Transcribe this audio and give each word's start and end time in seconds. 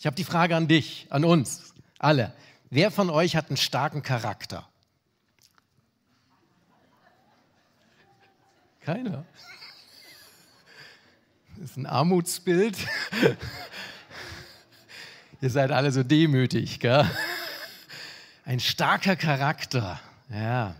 Ich 0.00 0.06
habe 0.06 0.16
die 0.16 0.24
Frage 0.24 0.56
an 0.56 0.66
dich, 0.66 1.06
an 1.10 1.26
uns, 1.26 1.74
alle. 1.98 2.32
Wer 2.70 2.90
von 2.90 3.10
euch 3.10 3.36
hat 3.36 3.48
einen 3.48 3.58
starken 3.58 4.02
Charakter? 4.02 4.66
Keiner. 8.80 9.26
Das 11.58 11.72
ist 11.72 11.76
ein 11.76 11.84
Armutsbild. 11.84 12.78
Ihr 15.42 15.50
seid 15.50 15.70
alle 15.70 15.92
so 15.92 16.02
demütig, 16.02 16.80
gell? 16.80 17.06
Ein 18.46 18.58
starker 18.58 19.16
Charakter. 19.16 20.00
Ja. 20.30 20.76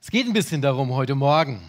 Es 0.00 0.10
geht 0.10 0.26
ein 0.26 0.32
bisschen 0.32 0.62
darum 0.62 0.92
heute 0.92 1.14
Morgen. 1.14 1.62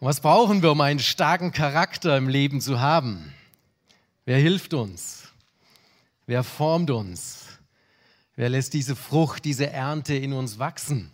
was 0.00 0.22
brauchen 0.22 0.62
wir, 0.62 0.72
um 0.72 0.80
einen 0.80 0.98
starken 0.98 1.52
Charakter 1.52 2.16
im 2.16 2.26
Leben 2.26 2.62
zu 2.62 2.80
haben? 2.80 3.34
Wer 4.26 4.38
hilft 4.38 4.72
uns? 4.72 5.28
Wer 6.26 6.42
formt 6.42 6.90
uns? 6.90 7.44
Wer 8.36 8.48
lässt 8.48 8.72
diese 8.72 8.96
Frucht, 8.96 9.44
diese 9.44 9.70
Ernte 9.70 10.14
in 10.14 10.32
uns 10.32 10.58
wachsen? 10.58 11.10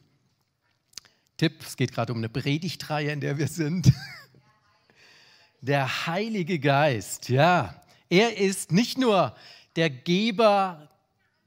Tipp, 1.37 1.61
es 1.67 1.77
geht 1.77 1.93
gerade 1.93 2.13
um 2.13 2.19
eine 2.19 2.29
Predigtreihe, 2.29 3.11
in 3.11 3.21
der 3.21 3.37
wir 3.39 3.49
sind. 3.49 3.93
Der 5.63 6.07
Heilige 6.07 6.59
Geist, 6.59 7.29
ja, 7.29 7.83
er 8.09 8.39
ist 8.39 8.73
nicht 8.73 8.97
nur 8.97 9.37
der 9.77 9.91
Geber 9.91 10.89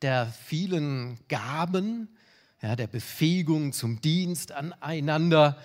der 0.03 0.27
vielen 0.27 1.17
Gaben, 1.29 2.09
ja, 2.61 2.75
der 2.75 2.85
Befähigung 2.85 3.73
zum 3.73 4.01
Dienst 4.01 4.51
aneinander, 4.51 5.57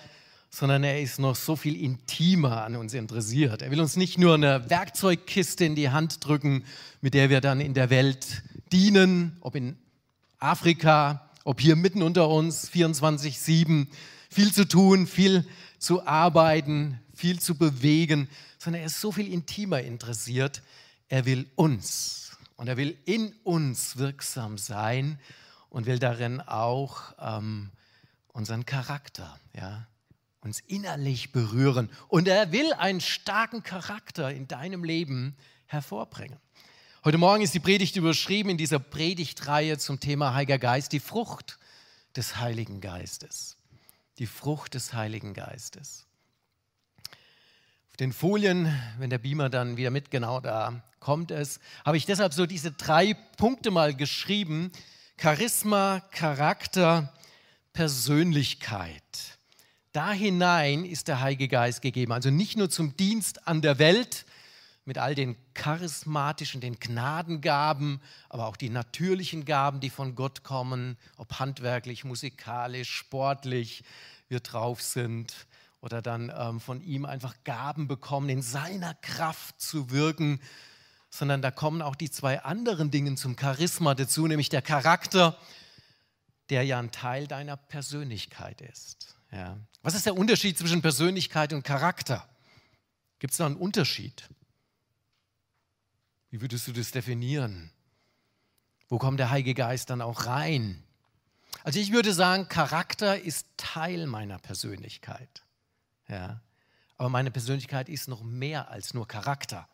sondern 0.49 0.83
er 0.83 1.01
ist 1.01 1.19
noch 1.19 1.35
so 1.35 1.55
viel 1.55 1.79
intimer 1.79 2.63
an 2.63 2.75
uns 2.75 2.93
interessiert. 2.93 3.61
Er 3.61 3.71
will 3.71 3.81
uns 3.81 3.95
nicht 3.95 4.17
nur 4.17 4.33
eine 4.33 4.69
Werkzeugkiste 4.69 5.65
in 5.65 5.75
die 5.75 5.89
Hand 5.89 6.25
drücken, 6.25 6.65
mit 7.01 7.13
der 7.13 7.29
wir 7.29 7.39
dann 7.41 7.61
in 7.61 7.73
der 7.73 7.89
Welt 7.89 8.43
dienen, 8.71 9.37
ob 9.41 9.55
in 9.55 9.77
Afrika, 10.39 11.29
ob 11.43 11.61
hier 11.61 11.75
mitten 11.75 12.01
unter 12.01 12.29
uns, 12.29 12.69
24-7, 12.71 13.87
viel 14.29 14.53
zu 14.53 14.67
tun, 14.67 15.07
viel 15.07 15.45
zu 15.77 16.05
arbeiten, 16.05 16.99
viel 17.13 17.39
zu 17.39 17.55
bewegen, 17.55 18.29
sondern 18.57 18.81
er 18.81 18.87
ist 18.87 19.01
so 19.01 19.11
viel 19.11 19.31
intimer 19.31 19.81
interessiert. 19.81 20.61
Er 21.07 21.25
will 21.25 21.47
uns 21.55 22.37
und 22.55 22.67
er 22.67 22.77
will 22.77 22.97
in 23.05 23.33
uns 23.43 23.97
wirksam 23.97 24.57
sein 24.57 25.19
und 25.69 25.85
will 25.85 25.99
darin 25.99 26.41
auch 26.41 27.13
ähm, 27.19 27.69
unseren 28.33 28.65
Charakter, 28.65 29.39
ja, 29.53 29.87
uns 30.41 30.61
innerlich 30.61 31.31
berühren. 31.31 31.89
Und 32.07 32.27
er 32.27 32.51
will 32.51 32.73
einen 32.73 33.01
starken 33.01 33.63
Charakter 33.63 34.31
in 34.31 34.47
deinem 34.47 34.83
Leben 34.83 35.35
hervorbringen. 35.65 36.39
Heute 37.03 37.17
Morgen 37.17 37.43
ist 37.43 37.53
die 37.53 37.59
Predigt 37.59 37.95
überschrieben 37.95 38.49
in 38.49 38.57
dieser 38.57 38.79
Predigtreihe 38.79 39.77
zum 39.77 39.99
Thema 39.99 40.33
Heiliger 40.33 40.57
Geist, 40.57 40.91
die 40.91 40.99
Frucht 40.99 41.59
des 42.15 42.37
Heiligen 42.37 42.81
Geistes. 42.81 43.57
Die 44.17 44.27
Frucht 44.27 44.73
des 44.73 44.93
Heiligen 44.93 45.33
Geistes. 45.33 46.05
Auf 47.89 47.97
den 47.97 48.11
Folien, 48.11 48.73
wenn 48.97 49.09
der 49.09 49.17
Beamer 49.17 49.49
dann 49.49 49.77
wieder 49.77 49.91
mit 49.91 50.11
genau 50.11 50.39
da 50.39 50.83
kommt 50.99 51.31
es, 51.31 51.59
habe 51.85 51.97
ich 51.97 52.05
deshalb 52.05 52.33
so 52.33 52.45
diese 52.45 52.71
drei 52.71 53.13
Punkte 53.37 53.71
mal 53.71 53.95
geschrieben. 53.95 54.71
Charisma, 55.17 56.01
Charakter, 56.11 57.13
Persönlichkeit. 57.71 59.38
Da 59.91 60.11
hinein 60.11 60.85
ist 60.85 61.07
der 61.07 61.21
Heilige 61.21 61.47
Geist 61.47 61.81
gegeben. 61.81 62.11
Also 62.11 62.29
nicht 62.29 62.57
nur 62.57 62.69
zum 62.69 62.95
Dienst 62.95 63.47
an 63.47 63.61
der 63.61 63.79
Welt 63.79 64.25
mit 64.85 64.97
all 64.97 65.15
den 65.15 65.35
charismatischen, 65.53 66.61
den 66.61 66.79
Gnadengaben, 66.79 68.01
aber 68.29 68.47
auch 68.47 68.55
die 68.55 68.69
natürlichen 68.69 69.45
Gaben, 69.45 69.79
die 69.79 69.89
von 69.89 70.15
Gott 70.15 70.43
kommen, 70.43 70.97
ob 71.17 71.39
handwerklich, 71.39 72.03
musikalisch, 72.03 72.91
sportlich 72.91 73.83
wir 74.27 74.39
drauf 74.39 74.81
sind 74.81 75.47
oder 75.81 76.01
dann 76.01 76.31
ähm, 76.35 76.59
von 76.59 76.81
ihm 76.81 77.05
einfach 77.05 77.35
Gaben 77.43 77.87
bekommen, 77.87 78.29
in 78.29 78.41
seiner 78.41 78.93
Kraft 78.95 79.61
zu 79.61 79.91
wirken 79.91 80.39
sondern 81.09 81.41
da 81.41 81.51
kommen 81.51 81.81
auch 81.81 81.95
die 81.95 82.11
zwei 82.11 82.41
anderen 82.41 82.91
Dinge 82.91 83.15
zum 83.15 83.37
Charisma 83.37 83.95
dazu, 83.95 84.27
nämlich 84.27 84.49
der 84.49 84.61
Charakter, 84.61 85.37
der 86.49 86.63
ja 86.63 86.79
ein 86.79 86.91
Teil 86.91 87.27
deiner 87.27 87.57
Persönlichkeit 87.57 88.61
ist. 88.61 89.18
Ja. 89.31 89.57
Was 89.81 89.95
ist 89.95 90.05
der 90.05 90.15
Unterschied 90.15 90.57
zwischen 90.57 90.81
Persönlichkeit 90.81 91.53
und 91.53 91.63
Charakter? 91.63 92.27
Gibt 93.19 93.31
es 93.31 93.37
da 93.37 93.45
einen 93.45 93.55
Unterschied? 93.55 94.29
Wie 96.29 96.41
würdest 96.41 96.67
du 96.67 96.71
das 96.71 96.91
definieren? 96.91 97.71
Wo 98.87 98.97
kommt 98.97 99.19
der 99.19 99.29
Heilige 99.29 99.53
Geist 99.53 99.89
dann 99.89 100.01
auch 100.01 100.25
rein? 100.25 100.83
Also 101.63 101.79
ich 101.79 101.91
würde 101.91 102.13
sagen, 102.13 102.47
Charakter 102.47 103.19
ist 103.19 103.47
Teil 103.57 104.07
meiner 104.07 104.39
Persönlichkeit. 104.39 105.43
Ja. 106.07 106.41
Aber 106.97 107.09
meine 107.09 107.31
Persönlichkeit 107.31 107.89
ist 107.89 108.07
noch 108.07 108.23
mehr 108.23 108.69
als 108.69 108.93
nur 108.93 109.07
Charakter. 109.07 109.67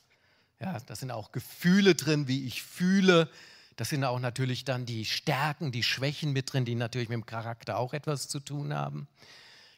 Ja, 0.59 0.79
da 0.79 0.95
sind 0.95 1.11
auch 1.11 1.31
Gefühle 1.31 1.95
drin, 1.95 2.27
wie 2.27 2.45
ich 2.45 2.61
fühle. 2.63 3.29
Das 3.75 3.89
sind 3.89 4.03
auch 4.03 4.19
natürlich 4.19 4.63
dann 4.63 4.85
die 4.85 5.05
Stärken, 5.05 5.71
die 5.71 5.83
Schwächen 5.83 6.31
mit 6.33 6.53
drin, 6.53 6.65
die 6.65 6.75
natürlich 6.75 7.09
mit 7.09 7.17
dem 7.17 7.25
Charakter 7.25 7.77
auch 7.77 7.93
etwas 7.93 8.27
zu 8.27 8.39
tun 8.39 8.73
haben. 8.73 9.07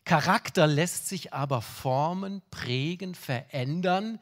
Charakter 0.07 0.65
lässt 0.67 1.07
sich 1.07 1.33
aber 1.33 1.61
formen, 1.61 2.41
prägen, 2.49 3.13
verändern. 3.13 4.19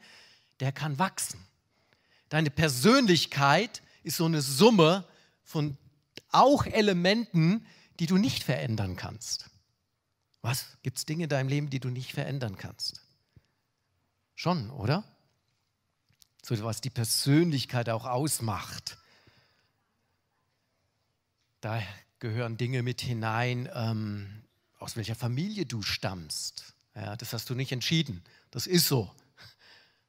Der 0.60 0.72
kann 0.72 0.98
wachsen. 0.98 1.40
Deine 2.28 2.50
Persönlichkeit 2.50 3.82
ist 4.02 4.16
so 4.16 4.24
eine 4.24 4.42
Summe 4.42 5.04
von 5.42 5.78
auch 6.30 6.66
Elementen, 6.66 7.64
die 8.00 8.06
du 8.06 8.16
nicht 8.16 8.42
verändern 8.42 8.96
kannst. 8.96 9.48
Was? 10.42 10.66
Gibt 10.82 10.98
es 10.98 11.06
Dinge 11.06 11.24
in 11.24 11.28
deinem 11.30 11.48
Leben, 11.48 11.70
die 11.70 11.80
du 11.80 11.88
nicht 11.88 12.12
verändern 12.12 12.56
kannst? 12.56 13.00
Schon, 14.34 14.70
oder? 14.70 15.04
so 16.46 16.62
was 16.64 16.80
die 16.80 16.90
Persönlichkeit 16.90 17.88
auch 17.88 18.04
ausmacht. 18.04 18.98
Da 21.60 21.82
gehören 22.20 22.56
Dinge 22.56 22.84
mit 22.84 23.00
hinein, 23.00 23.68
ähm, 23.74 24.44
aus 24.86 24.96
welcher 24.96 25.16
Familie 25.16 25.66
du 25.66 25.82
stammst. 25.82 26.72
Ja, 26.94 27.16
das 27.16 27.32
hast 27.32 27.50
du 27.50 27.56
nicht 27.56 27.72
entschieden. 27.72 28.22
Das 28.52 28.68
ist 28.68 28.86
so. 28.86 29.10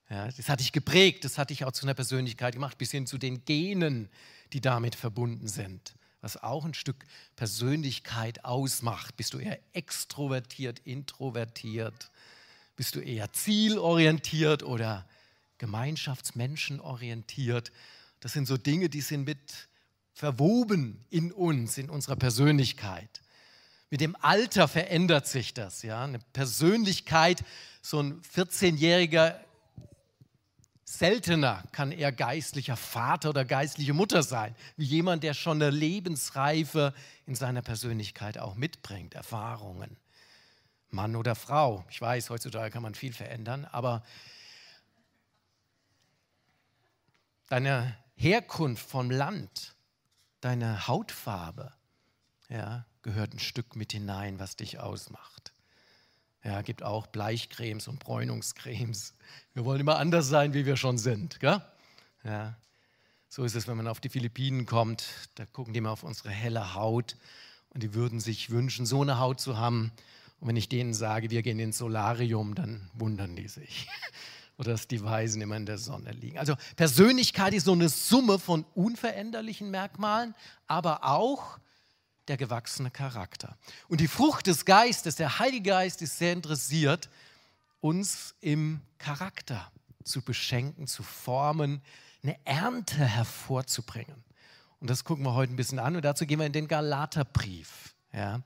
Ja, 0.07 0.29
das 0.31 0.49
hat 0.49 0.59
dich 0.59 0.71
geprägt, 0.71 1.25
das 1.25 1.39
hat 1.39 1.49
dich 1.49 1.65
auch 1.65 1.71
zu 1.71 1.85
einer 1.85 1.95
Persönlichkeit 1.95 2.53
gemacht, 2.53 2.77
bis 2.77 2.91
hin 2.91 3.07
zu 3.07 3.17
den 3.17 3.43
Genen, 3.43 4.07
die 4.53 4.61
damit 4.61 4.93
verbunden 4.93 5.47
sind. 5.47 5.95
Was 6.21 6.37
auch 6.37 6.63
ein 6.63 6.75
Stück 6.75 7.07
Persönlichkeit 7.35 8.45
ausmacht. 8.45 9.17
Bist 9.17 9.33
du 9.33 9.39
eher 9.39 9.59
extrovertiert, 9.73 10.79
introvertiert? 10.85 12.11
Bist 12.75 12.93
du 12.93 12.99
eher 12.99 13.33
zielorientiert 13.33 14.61
oder 14.61 15.09
Gemeinschaftsmenschen 15.57 16.79
orientiert. 16.79 17.71
Das 18.19 18.33
sind 18.33 18.47
so 18.47 18.57
Dinge, 18.57 18.89
die 18.89 19.01
sind 19.01 19.25
mit 19.25 19.39
verwoben 20.13 21.03
in 21.09 21.31
uns, 21.31 21.79
in 21.79 21.89
unserer 21.89 22.15
Persönlichkeit. 22.15 23.21
Mit 23.89 24.01
dem 24.01 24.15
Alter 24.21 24.67
verändert 24.67 25.27
sich 25.27 25.53
das. 25.53 25.81
Ja? 25.81 26.03
Eine 26.03 26.19
Persönlichkeit, 26.33 27.43
so 27.81 28.01
ein 28.01 28.21
14-jähriger, 28.21 29.35
seltener 30.83 31.63
kann 31.71 31.91
er 31.91 32.11
geistlicher 32.11 32.77
Vater 32.77 33.29
oder 33.29 33.45
geistliche 33.45 33.93
Mutter 33.93 34.23
sein, 34.23 34.55
wie 34.77 34.85
jemand, 34.85 35.23
der 35.23 35.33
schon 35.33 35.61
eine 35.61 35.69
Lebensreife 35.69 36.93
in 37.25 37.35
seiner 37.35 37.61
Persönlichkeit 37.61 38.37
auch 38.37 38.55
mitbringt, 38.55 39.13
Erfahrungen. 39.13 39.97
Mann 40.89 41.15
oder 41.15 41.35
Frau. 41.35 41.83
Ich 41.89 41.99
weiß, 41.99 42.29
heutzutage 42.29 42.71
kann 42.71 42.83
man 42.83 42.95
viel 42.95 43.13
verändern, 43.13 43.65
aber 43.65 44.03
deine 47.49 47.97
Herkunft 48.15 48.89
vom 48.89 49.11
Land, 49.11 49.75
deine 50.39 50.87
Hautfarbe, 50.87 51.73
ja, 52.49 52.85
gehört 53.01 53.33
ein 53.33 53.39
Stück 53.39 53.75
mit 53.75 53.91
hinein, 53.91 54.39
was 54.39 54.55
dich 54.55 54.79
ausmacht. 54.79 55.53
Ja, 56.43 56.61
gibt 56.61 56.83
auch 56.83 57.07
Bleichcremes 57.07 57.87
und 57.87 57.99
Bräunungscremes. 57.99 59.13
Wir 59.53 59.65
wollen 59.65 59.81
immer 59.81 59.97
anders 59.97 60.27
sein, 60.27 60.53
wie 60.53 60.65
wir 60.65 60.77
schon 60.77 60.97
sind. 60.97 61.39
Gell? 61.39 61.61
Ja, 62.23 62.55
so 63.29 63.43
ist 63.43 63.55
es, 63.55 63.67
wenn 63.67 63.77
man 63.77 63.87
auf 63.87 63.99
die 63.99 64.09
Philippinen 64.09 64.65
kommt. 64.65 65.05
Da 65.35 65.45
gucken 65.45 65.73
die 65.73 65.81
mal 65.81 65.91
auf 65.91 66.03
unsere 66.03 66.29
helle 66.29 66.73
Haut 66.73 67.17
und 67.69 67.83
die 67.83 67.93
würden 67.93 68.19
sich 68.19 68.49
wünschen, 68.49 68.85
so 68.85 69.01
eine 69.01 69.19
Haut 69.19 69.39
zu 69.39 69.57
haben. 69.57 69.91
Und 70.39 70.47
wenn 70.47 70.55
ich 70.55 70.69
denen 70.69 70.93
sage, 70.93 71.29
wir 71.29 71.41
gehen 71.41 71.59
ins 71.59 71.79
Solarium, 71.79 72.55
dann 72.55 72.89
wundern 72.93 73.35
die 73.35 73.47
sich 73.47 73.87
oder 74.57 74.71
dass 74.71 74.87
die 74.87 75.03
Weisen 75.03 75.41
immer 75.41 75.57
in 75.57 75.65
der 75.65 75.77
Sonne 75.77 76.11
liegen. 76.11 76.37
Also 76.37 76.55
Persönlichkeit 76.75 77.53
ist 77.53 77.65
so 77.65 77.73
eine 77.73 77.89
Summe 77.89 78.39
von 78.39 78.65
unveränderlichen 78.73 79.69
Merkmalen, 79.69 80.33
aber 80.67 81.03
auch 81.03 81.59
der 82.27 82.37
gewachsene 82.37 82.91
Charakter. 82.91 83.57
Und 83.87 84.01
die 84.01 84.07
Frucht 84.07 84.47
des 84.47 84.65
Geistes, 84.65 85.15
der 85.15 85.39
Heilige 85.39 85.69
Geist, 85.69 86.01
ist 86.01 86.17
sehr 86.17 86.33
interessiert, 86.33 87.09
uns 87.79 88.35
im 88.41 88.81
Charakter 88.97 89.71
zu 90.03 90.21
beschenken, 90.21 90.87
zu 90.87 91.03
formen, 91.03 91.81
eine 92.23 92.37
Ernte 92.45 93.05
hervorzubringen. 93.05 94.23
Und 94.79 94.89
das 94.89 95.03
gucken 95.03 95.23
wir 95.23 95.33
heute 95.33 95.53
ein 95.53 95.55
bisschen 95.55 95.79
an 95.79 95.95
und 95.95 96.05
dazu 96.05 96.25
gehen 96.25 96.39
wir 96.39 96.45
in 96.45 96.53
den 96.53 96.67
Galaterbrief. 96.67 97.95
Ja. 98.13 98.41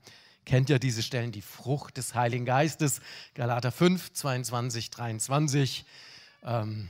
Kennt 0.45 0.69
ja 0.69 0.79
diese 0.79 1.03
Stellen, 1.03 1.31
die 1.31 1.41
Frucht 1.41 1.97
des 1.97 2.15
Heiligen 2.15 2.45
Geistes, 2.45 3.01
Galater 3.35 3.71
5, 3.71 4.13
22, 4.13 4.89
23. 4.89 5.85
Ähm, 6.43 6.87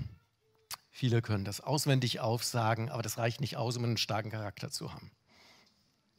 viele 0.90 1.22
können 1.22 1.44
das 1.44 1.60
auswendig 1.60 2.20
aufsagen, 2.20 2.90
aber 2.90 3.02
das 3.02 3.18
reicht 3.18 3.42
nicht 3.42 3.58
aus, 3.58 3.78
um 3.78 3.84
einen 3.84 3.98
starken 3.98 4.30
Charakter 4.30 4.72
zu 4.72 4.94
haben. 4.94 5.12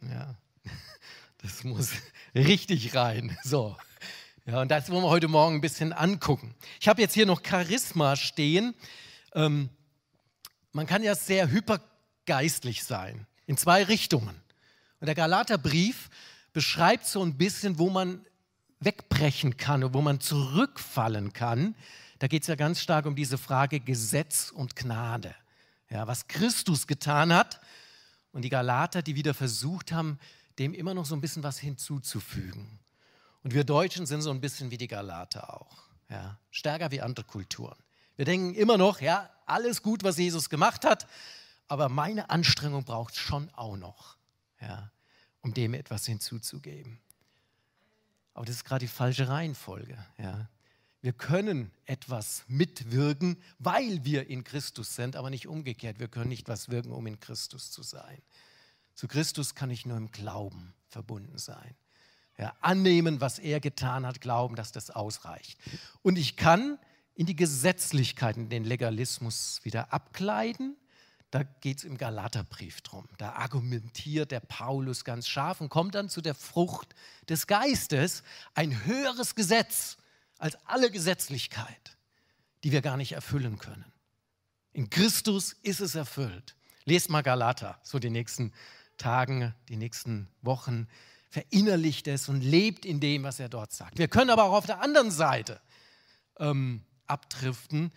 Ja, 0.02 0.34
das 1.38 1.64
muss 1.64 1.91
richtig 2.35 2.94
rein. 2.94 3.37
So. 3.44 3.76
Ja, 4.47 4.61
und 4.61 4.70
das 4.70 4.91
wollen 4.91 5.05
wir 5.05 5.11
heute 5.11 5.29
Morgen 5.29 5.56
ein 5.56 5.61
bisschen 5.61 5.93
angucken. 5.93 6.55
Ich 6.81 6.88
habe 6.88 7.00
jetzt 7.00 7.14
hier 7.14 7.26
noch 7.26 7.43
Charisma 7.44 8.17
stehen. 8.17 8.75
Ähm, 9.35 9.69
man 10.73 10.87
kann 10.87 11.03
ja 11.03 11.14
sehr 11.14 11.50
hypergeistlich 11.50 12.82
sein, 12.82 13.26
in 13.47 13.56
zwei 13.56 13.85
Richtungen. 13.85 14.35
Und 15.00 15.06
der 15.06 15.14
Galaterbrief 15.14 16.11
beschreibt 16.53 17.06
so 17.06 17.25
ein 17.25 17.37
bisschen, 17.37 17.79
wo 17.79 17.91
man 17.91 18.25
wegbrechen 18.81 19.56
kann 19.56 19.85
und 19.85 19.94
wo 19.94 20.00
man 20.00 20.20
zurückfallen 20.20 21.32
kann. 21.32 21.75
Da 22.19 22.26
geht 22.29 22.43
es 22.43 22.49
ja 22.49 22.55
ganz 22.55 22.81
stark 22.81 23.06
um 23.06 23.14
diese 23.14 23.38
Frage 23.38 23.81
Gesetz 23.81 24.50
und 24.50 24.76
Gnade. 24.76 25.35
Ja, 25.91 26.06
was 26.06 26.26
Christus 26.26 26.87
getan 26.87 27.32
hat 27.32 27.61
und 28.32 28.43
die 28.43 28.49
Galater, 28.49 29.03
die 29.03 29.14
wieder 29.14 29.35
versucht 29.35 29.93
haben, 29.93 30.19
dem 30.58 30.75
immer 30.75 30.94
noch 30.94 31.06
so 31.06 31.14
ein 31.14 31.20
bisschen 31.20 31.43
was 31.43 31.58
hinzuzufügen. 31.58 32.78
Und 33.43 33.54
wir 33.54 33.64
Deutschen 33.64 34.06
sind 34.06 34.22
so 34.22 34.31
ein 34.31 34.40
bisschen 34.40 34.70
wie 34.70 34.78
die 34.78 34.88
Galater 34.88 35.54
auch. 35.54 35.78
Ja, 36.08 36.38
stärker 36.50 36.90
wie 36.90 37.00
andere 37.00 37.25
Kulturen. 37.26 37.76
Wir 38.16 38.25
denken 38.25 38.54
immer 38.54 38.76
noch, 38.76 39.00
ja, 39.00 39.31
alles 39.46 39.82
gut, 39.82 40.04
was 40.04 40.19
Jesus 40.19 40.50
gemacht 40.50 40.84
hat, 40.84 41.06
aber 41.69 41.88
meine 41.88 42.31
Anstrengung 42.31 42.84
braucht 42.84 43.16
schon 43.16 43.49
auch 43.54 43.76
noch, 43.76 44.16
ja, 44.60 44.90
um 45.40 45.54
dem 45.54 45.75
etwas 45.75 46.06
hinzuzugeben. 46.06 47.00
Aber 48.34 48.44
das 48.44 48.56
ist 48.56 48.64
gerade 48.64 48.84
die 48.84 48.93
falsche 48.93 49.28
Reihenfolge. 49.28 49.99
Ja. 50.19 50.49
Wir 51.00 51.12
können 51.12 51.72
etwas 51.84 52.44
mitwirken, 52.46 53.37
weil 53.58 54.04
wir 54.04 54.28
in 54.28 54.44
Christus 54.44 54.94
sind, 54.94 55.16
aber 55.16 55.31
nicht 55.31 55.49
umgekehrt. 55.49 55.99
Wir 55.99 56.08
können 56.08 56.28
nicht 56.28 56.49
was 56.49 56.69
wirken, 56.69 56.93
um 56.93 57.06
in 57.06 57.19
Christus 57.19 57.70
zu 57.70 57.82
sein. 57.82 58.22
Zu 59.02 59.08
Christus 59.08 59.56
kann 59.56 59.69
ich 59.69 59.84
nur 59.84 59.96
im 59.96 60.12
Glauben 60.12 60.75
verbunden 60.87 61.37
sein. 61.37 61.75
Ja, 62.38 62.54
annehmen, 62.60 63.20
was 63.20 63.40
er 63.40 63.58
getan 63.58 64.06
hat, 64.06 64.20
glauben, 64.20 64.54
dass 64.54 64.70
das 64.70 64.90
ausreicht. 64.90 65.58
Und 66.02 66.19
ich 66.19 66.37
kann 66.37 66.78
in 67.16 67.26
die 67.26 67.34
Gesetzlichkeiten, 67.34 68.49
den 68.49 68.62
Legalismus 68.62 69.58
wieder 69.64 69.93
abkleiden. 69.93 70.76
Da 71.32 71.43
geht 71.43 71.78
es 71.78 71.84
im 71.84 71.99
Galaterbrief 71.99 72.81
drum. 72.82 73.08
Da 73.19 73.32
argumentiert 73.32 74.31
der 74.31 74.38
Paulus 74.38 75.04
ganz 75.04 75.26
scharf 75.26 75.60
und 75.60 75.69
kommt 75.69 75.96
dann 75.96 76.08
zu 76.08 76.20
der 76.20 76.37
Frucht 76.37 76.94
des 77.28 77.49
Geistes, 77.49 78.22
ein 78.54 78.84
höheres 78.84 79.34
Gesetz 79.34 79.96
als 80.38 80.56
alle 80.66 80.93
Gesetzlichkeit, 80.93 81.96
die 82.62 82.70
wir 82.70 82.82
gar 82.82 82.96
nicht 82.96 83.10
erfüllen 83.10 83.58
können. 83.58 83.93
In 84.72 84.90
Christus 84.90 85.54
ist 85.64 85.81
es 85.81 85.96
erfüllt. 85.96 86.54
Lest 86.84 87.10
mal 87.10 87.22
Galater, 87.22 87.81
so 87.82 87.99
die 87.99 88.10
nächsten 88.10 88.52
Tagen, 89.02 89.52
die 89.69 89.76
nächsten 89.76 90.28
Wochen. 90.43 90.87
Verinnerlicht 91.28 92.06
es 92.06 92.28
und 92.28 92.40
lebt 92.40 92.84
in 92.84 93.00
dem, 93.00 93.25
was 93.25 93.40
er 93.40 93.49
dort 93.49 93.72
sagt. 93.72 93.99
Wir 93.99 94.06
können 94.06 94.31
aber 94.31 94.44
auch 94.44 94.52
auf 94.52 94.66
der 94.66 94.81
anderen 94.81 95.10
Seite 95.10 95.60
ähm, 96.38 96.82
abdriften, 97.06 97.90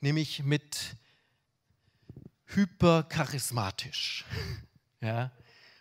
nämlich 0.00 0.42
mit 0.42 0.96
hypercharismatisch, 2.46 4.26
ja, 5.00 5.30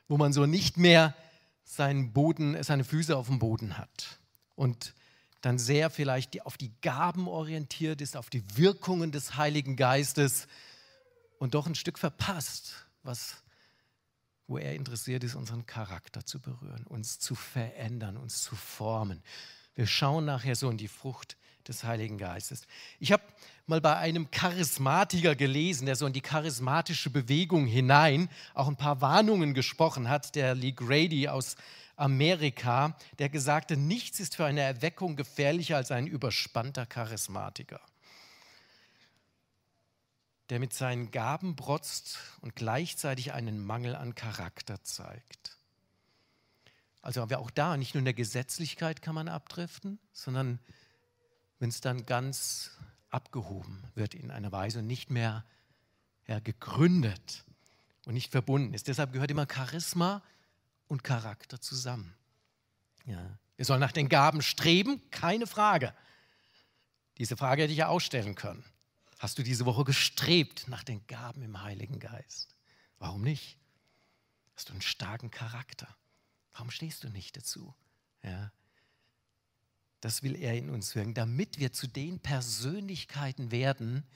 wo 0.08 0.18
man 0.18 0.32
so 0.32 0.46
nicht 0.46 0.78
mehr 0.78 1.16
seinen 1.66 2.14
Boden, 2.14 2.62
seine 2.64 2.84
Füße 2.84 3.18
auf 3.18 3.28
dem 3.28 3.40
Boden 3.40 3.78
hat 3.78 4.20
und 4.56 4.94
dann 5.42 5.58
sehr 5.58 5.90
vielleicht 5.90 6.46
auf 6.46 6.56
die 6.56 6.72
Gaben 6.82 7.28
orientiert 7.28 8.00
ist, 8.00 8.16
auf 8.16 8.30
die 8.30 8.44
Wirkungen 8.56 9.12
des 9.12 9.36
Heiligen 9.36 9.76
Geistes 9.76 10.48
und 11.40 11.56
doch 11.56 11.66
ein 11.66 11.76
Stück 11.76 11.98
verpasst, 11.98 12.86
was, 13.04 13.41
wo 14.52 14.58
er 14.58 14.76
interessiert 14.76 15.24
ist, 15.24 15.36
unseren 15.36 15.66
Charakter 15.66 16.26
zu 16.26 16.42
berühren, 16.42 16.86
uns 16.86 17.20
zu 17.20 17.36
verändern, 17.36 18.18
uns 18.18 18.44
zu 18.44 18.58
formen. 18.58 19.24
Wir 19.76 19.88
schauen 19.88 20.26
nachher 20.26 20.58
so 20.58 20.70
in 20.70 20.78
die 20.78 20.90
Frucht 20.90 21.38
des 21.70 21.86
Heiligen 21.86 22.18
Geistes. 22.18 22.68
Ich 23.00 23.14
habe 23.14 23.24
mal 23.66 23.80
bei 23.80 23.96
einem 23.96 24.30
Charismatiker 24.30 25.36
gelesen, 25.36 25.86
der 25.86 25.96
so 25.96 26.06
in 26.06 26.12
die 26.12 26.20
charismatische 26.20 27.10
Bewegung 27.10 27.66
hinein 27.66 28.28
auch 28.54 28.68
ein 28.68 28.76
paar 28.76 29.00
Warnungen 29.00 29.54
gesprochen 29.54 30.10
hat, 30.10 30.36
der 30.36 30.54
Lee 30.54 30.74
Grady 30.74 31.30
aus 31.30 31.56
Amerika, 31.96 32.98
der 33.20 33.30
gesagte, 33.30 33.78
nichts 33.78 34.20
ist 34.20 34.36
für 34.36 34.44
eine 34.44 34.62
Erweckung 34.62 35.16
gefährlicher 35.16 35.78
als 35.78 35.92
ein 35.92 36.08
überspannter 36.08 36.86
Charismatiker, 36.86 37.80
der 40.52 40.60
mit 40.60 40.74
seinen 40.74 41.12
Gaben 41.12 41.56
protzt 41.56 42.20
und 42.42 42.58
gleichzeitig 42.58 43.32
einen 43.32 43.58
Mangel 43.58 43.96
an 43.96 44.16
Charakter 44.16 44.84
zeigt. 44.84 45.58
Also 47.02 47.24
auch 47.24 47.52
da, 47.52 47.78
nicht 47.78 47.94
nur 47.96 48.00
in 48.00 48.06
der 48.06 48.14
Gesetzlichkeit 48.14 49.02
kann 49.02 49.16
man 49.16 49.30
abdriften, 49.30 49.98
sondern 50.12 50.60
wenn 51.60 51.70
es 51.70 51.80
dann 51.80 52.06
ganz 52.06 52.72
abgehoben 53.10 53.82
wird 53.96 54.14
in 54.14 54.30
einer 54.30 54.52
Weise 54.52 54.80
und 54.80 54.88
nicht 54.88 55.10
mehr 55.10 55.46
ja, 56.28 56.42
gegründet 56.42 57.46
und 58.06 58.14
nicht 58.14 58.30
verbunden 58.30 58.74
ist. 58.74 58.90
Deshalb 58.90 59.14
gehört 59.14 59.32
immer 59.32 59.48
Charisma 59.50 60.22
und 60.90 61.02
Charakter 61.02 61.62
zusammen. 61.62 62.14
Ja. 63.06 63.38
Wir 63.56 63.64
sollen 63.64 63.80
nach 63.80 63.94
den 63.94 64.10
Gaben 64.10 64.42
streben, 64.42 65.02
keine 65.12 65.48
Frage. 65.48 65.94
Diese 67.20 67.38
Frage 67.38 67.64
hätte 67.64 67.72
ich 67.72 67.80
ja 67.80 67.88
auch 67.88 68.02
stellen 68.02 68.36
können. 68.36 68.66
Hast 69.22 69.38
du 69.38 69.44
diese 69.44 69.68
Woche 69.68 69.84
gestrebt 69.84 70.68
nach 70.68 70.84
den 70.84 71.06
Gaben 71.06 71.44
im 71.44 71.62
Heiligen 71.62 72.00
Geist? 72.00 72.56
Warum 72.98 73.22
nicht? 73.22 73.60
Hast 74.56 74.70
du 74.70 74.74
einen 74.74 74.82
starken 74.82 75.30
Charakter? 75.30 75.96
Warum 76.54 76.72
stehst 76.72 77.04
du 77.04 77.10
nicht 77.10 77.38
dazu? 77.38 77.76
Ja. 78.24 78.52
Das 80.00 80.24
will 80.24 80.36
er 80.36 80.58
in 80.58 80.72
uns 80.72 80.96
wirken, 80.96 81.14
damit 81.14 81.60
wir 81.60 81.72
zu 81.72 81.86
den 81.86 82.20
Persönlichkeiten 82.20 83.52
werden, 83.52 84.08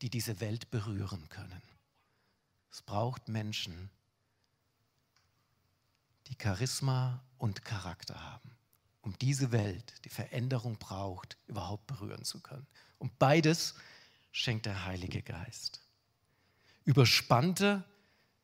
die 0.00 0.10
diese 0.10 0.38
Welt 0.38 0.70
berühren 0.70 1.28
können. 1.28 1.62
Es 2.70 2.82
braucht 2.82 3.28
Menschen, 3.28 3.90
die 6.28 6.36
Charisma 6.40 7.20
und 7.36 7.64
Charakter 7.64 8.22
haben, 8.22 8.56
um 9.00 9.18
diese 9.18 9.50
Welt, 9.50 9.92
die 10.04 10.08
Veränderung 10.08 10.78
braucht, 10.78 11.36
überhaupt 11.48 11.88
berühren 11.88 12.22
zu 12.22 12.38
können. 12.38 12.68
Und 12.98 13.18
beides 13.18 13.74
schenkt 14.32 14.66
der 14.66 14.86
Heilige 14.86 15.22
Geist. 15.22 15.80
Überspannte, 16.84 17.84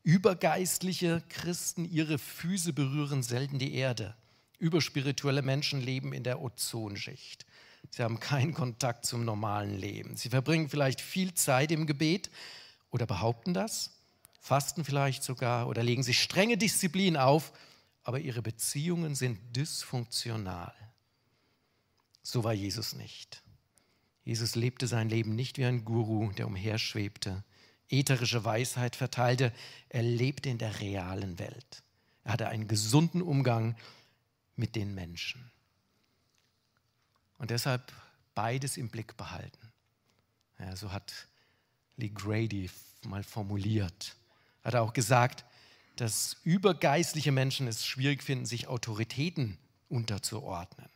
übergeistliche 0.02 1.22
Christen, 1.28 1.84
ihre 1.84 2.18
Füße 2.18 2.72
berühren 2.72 3.22
selten 3.22 3.58
die 3.58 3.74
Erde. 3.74 4.16
Überspirituelle 4.58 5.42
Menschen 5.42 5.80
leben 5.80 6.12
in 6.12 6.22
der 6.22 6.40
Ozonschicht. 6.40 7.46
Sie 7.90 8.02
haben 8.02 8.20
keinen 8.20 8.54
Kontakt 8.54 9.06
zum 9.06 9.24
normalen 9.24 9.78
Leben. 9.78 10.16
Sie 10.16 10.28
verbringen 10.28 10.68
vielleicht 10.68 11.00
viel 11.00 11.34
Zeit 11.34 11.70
im 11.70 11.86
Gebet 11.86 12.30
oder 12.90 13.06
behaupten 13.06 13.54
das, 13.54 13.90
fasten 14.40 14.84
vielleicht 14.84 15.22
sogar 15.22 15.68
oder 15.68 15.82
legen 15.82 16.02
sich 16.02 16.22
strenge 16.22 16.56
Disziplin 16.56 17.16
auf, 17.16 17.52
aber 18.02 18.20
ihre 18.20 18.42
Beziehungen 18.42 19.14
sind 19.14 19.38
dysfunktional. 19.56 20.74
So 22.22 22.44
war 22.44 22.52
Jesus 22.52 22.94
nicht. 22.94 23.42
Jesus 24.26 24.56
lebte 24.56 24.88
sein 24.88 25.08
Leben 25.08 25.36
nicht 25.36 25.56
wie 25.56 25.64
ein 25.64 25.84
Guru, 25.84 26.32
der 26.32 26.48
umherschwebte, 26.48 27.44
ätherische 27.88 28.44
Weisheit 28.44 28.96
verteilte. 28.96 29.52
Er 29.88 30.02
lebte 30.02 30.48
in 30.48 30.58
der 30.58 30.80
realen 30.80 31.38
Welt. 31.38 31.84
Er 32.24 32.32
hatte 32.32 32.48
einen 32.48 32.66
gesunden 32.66 33.22
Umgang 33.22 33.76
mit 34.56 34.74
den 34.74 34.96
Menschen. 34.96 35.52
Und 37.38 37.52
deshalb 37.52 37.92
beides 38.34 38.76
im 38.76 38.88
Blick 38.88 39.16
behalten. 39.16 39.72
Ja, 40.58 40.74
so 40.74 40.90
hat 40.90 41.28
Lee 41.96 42.10
Grady 42.12 42.68
mal 43.04 43.22
formuliert. 43.22 44.16
Hat 44.64 44.74
er 44.74 44.82
auch 44.82 44.92
gesagt, 44.92 45.44
dass 45.94 46.36
übergeistliche 46.42 47.30
Menschen 47.30 47.68
es 47.68 47.86
schwierig 47.86 48.24
finden, 48.24 48.44
sich 48.44 48.66
Autoritäten 48.66 49.56
unterzuordnen. 49.88 50.88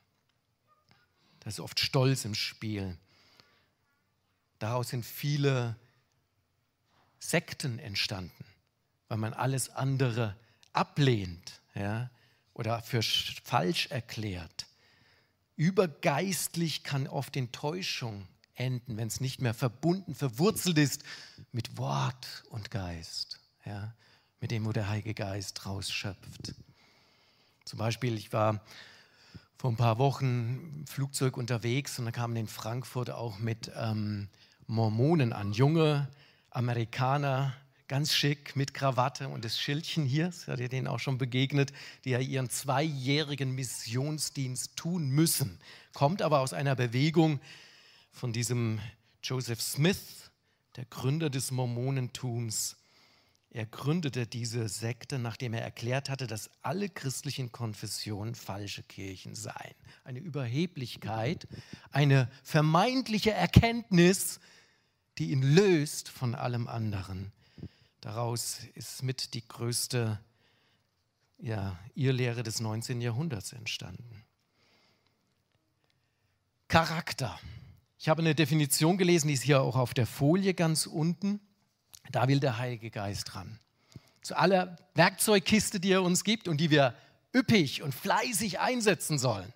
Da 1.39 1.49
ist 1.49 1.61
oft 1.61 1.79
Stolz 1.79 2.25
im 2.25 2.35
Spiel. 2.35 2.99
Daraus 4.61 4.91
sind 4.91 5.05
viele 5.05 5.77
Sekten 7.19 7.81
entstanden, 7.81 8.45
weil 9.09 9.19
man 9.19 9.35
alles 9.35 9.71
andere 9.71 10.37
ablehnt. 10.73 11.61
Ja? 11.75 12.11
oder 12.61 12.83
für 12.83 13.03
falsch 13.03 13.87
erklärt. 13.87 14.67
Übergeistlich 15.57 16.85
kann 16.85 17.07
oft 17.07 17.35
Enttäuschung 17.37 18.27
enden, 18.55 18.99
wenn 18.99 19.09
es 19.09 19.21
nicht 19.21 19.41
mehr 19.41 19.55
verbunden, 19.55 20.15
verwurzelt 20.15 20.77
ist 20.77 21.03
mit 21.53 21.79
Wort 21.79 22.45
und 22.51 22.71
Geist, 22.71 23.41
ja, 23.65 23.95
mit 24.41 24.51
dem, 24.51 24.67
wo 24.67 24.73
der 24.73 24.91
Heilige 24.91 25.15
Geist 25.15 25.65
rausschöpft. 25.65 26.55
Zum 27.65 27.79
Beispiel, 27.79 28.19
ich 28.19 28.31
war 28.35 28.61
vor 29.57 29.71
ein 29.71 29.77
paar 29.77 29.99
Wochen 29.99 30.75
im 30.81 30.87
Flugzeug 30.87 31.39
unterwegs 31.39 31.99
und 31.99 32.05
da 32.05 32.11
kamen 32.11 32.37
in 32.37 32.47
Frankfurt 32.47 33.09
auch 33.09 33.39
mit 33.39 33.73
ähm, 33.75 34.29
Mormonen 34.71 35.33
an, 35.33 35.53
junge 35.53 36.09
Amerikaner, 36.51 37.53
ganz 37.89 38.15
schick 38.15 38.55
mit 38.55 38.73
Krawatte 38.73 39.29
und 39.29 39.45
das 39.45 39.59
Schildchen 39.59 40.07
hier, 40.07 40.31
seid 40.31 40.61
ihr 40.61 40.69
denen 40.69 40.87
auch 40.87 41.01
schon 41.01 41.19
begegnet, 41.19 41.73
die 42.05 42.11
ja 42.11 42.21
ihren 42.21 42.49
zweijährigen 42.51 43.53
Missionsdienst 43.53 44.77
tun 44.77 45.11
müssen. 45.11 45.59
Kommt 45.93 46.23
aber 46.23 46.39
aus 46.39 46.53
einer 46.53 46.77
Bewegung 46.77 47.41
von 48.13 48.33
diesem 48.33 48.79
Joseph 49.25 49.61
Smith, 49.61 50.31
der 50.77 50.85
Gründer 50.85 51.31
des 51.31 51.51
Mormonentums. 51.51 52.77
Er 53.51 53.67
gründete 53.67 54.29
diese 54.29 54.69
Sekte, 54.69 55.19
nachdem 55.19 55.53
er 55.53 55.63
erklärt 55.63 56.11
hatte, 56.11 56.29
dass 56.29 56.49
alle 56.63 56.89
christlichen 56.89 57.51
Konfessionen 57.51 58.37
falsche 58.37 58.85
Kirchen 58.85 59.35
seien. 59.35 59.75
Eine 60.05 60.21
Überheblichkeit, 60.21 61.49
eine 61.91 62.31
vermeintliche 62.45 63.33
Erkenntnis, 63.33 64.39
die 65.21 65.33
ihn 65.33 65.43
löst 65.43 66.09
von 66.09 66.35
allem 66.35 66.67
anderen. 66.67 67.31
Daraus 68.01 68.61
ist 68.73 69.03
mit 69.03 69.35
die 69.35 69.47
größte 69.47 70.19
ja, 71.39 71.79
Irrlehre 71.95 72.43
des 72.43 72.59
19. 72.61 73.03
Jahrhunderts 73.03 73.53
entstanden. 73.53 74.25
Charakter. 76.69 77.39
Ich 77.99 78.09
habe 78.09 78.23
eine 78.23 78.35
Definition 78.35 78.97
gelesen, 78.97 79.29
die 79.29 79.35
ist 79.35 79.43
hier 79.43 79.61
auch 79.61 79.77
auf 79.77 79.93
der 79.93 80.07
Folie 80.07 80.55
ganz 80.55 80.87
unten. 80.87 81.39
Da 82.11 82.27
will 82.27 82.41
der 82.41 82.57
Heilige 82.57 82.91
Geist 82.91 83.35
ran. 83.35 83.59
Zu 84.23 84.39
aller 84.39 84.79
Werkzeugkiste, 84.95 85.81
die 85.81 85.93
er 85.93 86.03
uns 86.03 86.25
gibt 86.25 86.49
und 86.49 86.63
die 86.63 86.71
wir 86.71 86.95
üppig 87.35 87.83
und 87.83 87.95
fleißig 87.95 88.59
einsetzen 88.59 89.19
sollen. 89.19 89.53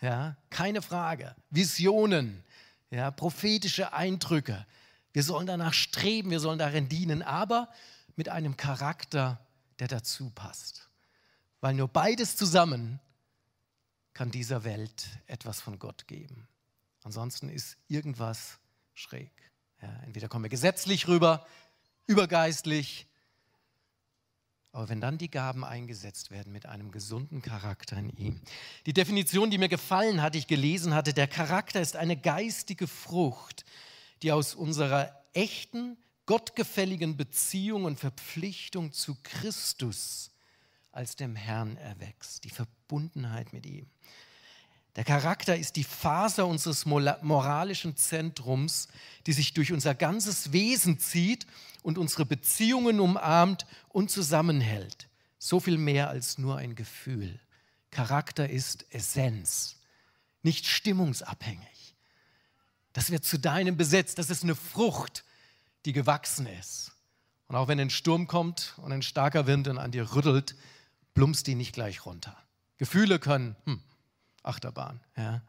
Ja, 0.00 0.36
keine 0.50 0.82
Frage. 0.82 1.36
Visionen, 1.50 2.42
ja, 2.90 3.12
prophetische 3.12 3.92
Eindrücke, 3.92 4.66
wir 5.16 5.22
sollen 5.22 5.46
danach 5.46 5.72
streben, 5.72 6.30
wir 6.30 6.40
sollen 6.40 6.58
darin 6.58 6.90
dienen, 6.90 7.22
aber 7.22 7.70
mit 8.16 8.28
einem 8.28 8.58
Charakter, 8.58 9.40
der 9.78 9.88
dazu 9.88 10.28
passt. 10.28 10.90
Weil 11.62 11.72
nur 11.72 11.88
beides 11.88 12.36
zusammen 12.36 13.00
kann 14.12 14.30
dieser 14.30 14.62
Welt 14.62 15.08
etwas 15.26 15.62
von 15.62 15.78
Gott 15.78 16.06
geben. 16.06 16.46
Ansonsten 17.02 17.48
ist 17.48 17.78
irgendwas 17.88 18.58
schräg. 18.92 19.32
Ja, 19.80 19.88
entweder 20.04 20.28
kommen 20.28 20.44
wir 20.44 20.50
gesetzlich 20.50 21.08
rüber, 21.08 21.46
übergeistlich, 22.06 23.06
aber 24.70 24.90
wenn 24.90 25.00
dann 25.00 25.16
die 25.16 25.30
Gaben 25.30 25.64
eingesetzt 25.64 26.30
werden 26.30 26.52
mit 26.52 26.66
einem 26.66 26.90
gesunden 26.90 27.40
Charakter 27.40 27.96
in 27.96 28.10
ihm. 28.18 28.42
Die 28.84 28.92
Definition, 28.92 29.50
die 29.50 29.56
mir 29.56 29.70
gefallen 29.70 30.20
hat, 30.20 30.36
ich 30.36 30.46
gelesen 30.46 30.92
hatte, 30.92 31.14
der 31.14 31.26
Charakter 31.26 31.80
ist 31.80 31.96
eine 31.96 32.18
geistige 32.18 32.86
Frucht, 32.86 33.64
die 34.22 34.32
aus 34.32 34.54
unserer 34.54 35.12
echten, 35.32 35.96
gottgefälligen 36.26 37.16
Beziehung 37.16 37.84
und 37.84 37.98
Verpflichtung 37.98 38.92
zu 38.92 39.16
Christus 39.22 40.30
als 40.92 41.14
dem 41.14 41.36
Herrn 41.36 41.76
erwächst, 41.76 42.44
die 42.44 42.50
Verbundenheit 42.50 43.52
mit 43.52 43.66
ihm. 43.66 43.86
Der 44.96 45.04
Charakter 45.04 45.54
ist 45.54 45.76
die 45.76 45.84
Faser 45.84 46.46
unseres 46.46 46.86
moralischen 46.86 47.96
Zentrums, 47.98 48.88
die 49.26 49.34
sich 49.34 49.52
durch 49.52 49.72
unser 49.72 49.94
ganzes 49.94 50.52
Wesen 50.52 50.98
zieht 50.98 51.46
und 51.82 51.98
unsere 51.98 52.24
Beziehungen 52.24 52.98
umarmt 52.98 53.66
und 53.90 54.10
zusammenhält. 54.10 55.08
So 55.38 55.60
viel 55.60 55.76
mehr 55.76 56.08
als 56.08 56.38
nur 56.38 56.56
ein 56.56 56.74
Gefühl. 56.74 57.38
Charakter 57.90 58.48
ist 58.48 58.86
Essenz, 58.90 59.76
nicht 60.42 60.66
stimmungsabhängig. 60.66 61.75
Das 62.96 63.10
wird 63.10 63.26
zu 63.26 63.38
deinem 63.38 63.76
Besitz. 63.76 64.14
Das 64.14 64.30
ist 64.30 64.42
eine 64.42 64.54
Frucht, 64.54 65.22
die 65.84 65.92
gewachsen 65.92 66.46
ist. 66.46 66.92
Und 67.46 67.54
auch 67.54 67.68
wenn 67.68 67.78
ein 67.78 67.90
Sturm 67.90 68.26
kommt 68.26 68.72
und 68.78 68.90
ein 68.90 69.02
starker 69.02 69.46
Wind 69.46 69.68
und 69.68 69.76
an 69.76 69.90
dir 69.90 70.14
rüttelt, 70.14 70.56
plumpst 71.12 71.46
die 71.46 71.56
nicht 71.56 71.74
gleich 71.74 72.06
runter. 72.06 72.34
Gefühle 72.78 73.18
können, 73.18 73.54
hm, 73.64 73.82
Achterbahn, 74.42 75.02
ja, 75.14 75.42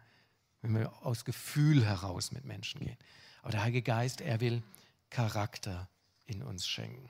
wenn 0.61 0.75
wir 0.75 0.91
aus 1.05 1.23
Gefühl 1.23 1.85
heraus 1.85 2.33
mit 2.33 2.43
Menschen 2.43 2.81
gehen. 2.81 2.97
Aber 3.41 3.51
der 3.51 3.61
Heilige 3.61 3.81
Geist, 3.81 4.19
er 4.19 4.41
will 4.41 4.61
Charakter 5.09 5.87
in 6.25 6.43
uns 6.43 6.67
schenken. 6.67 7.09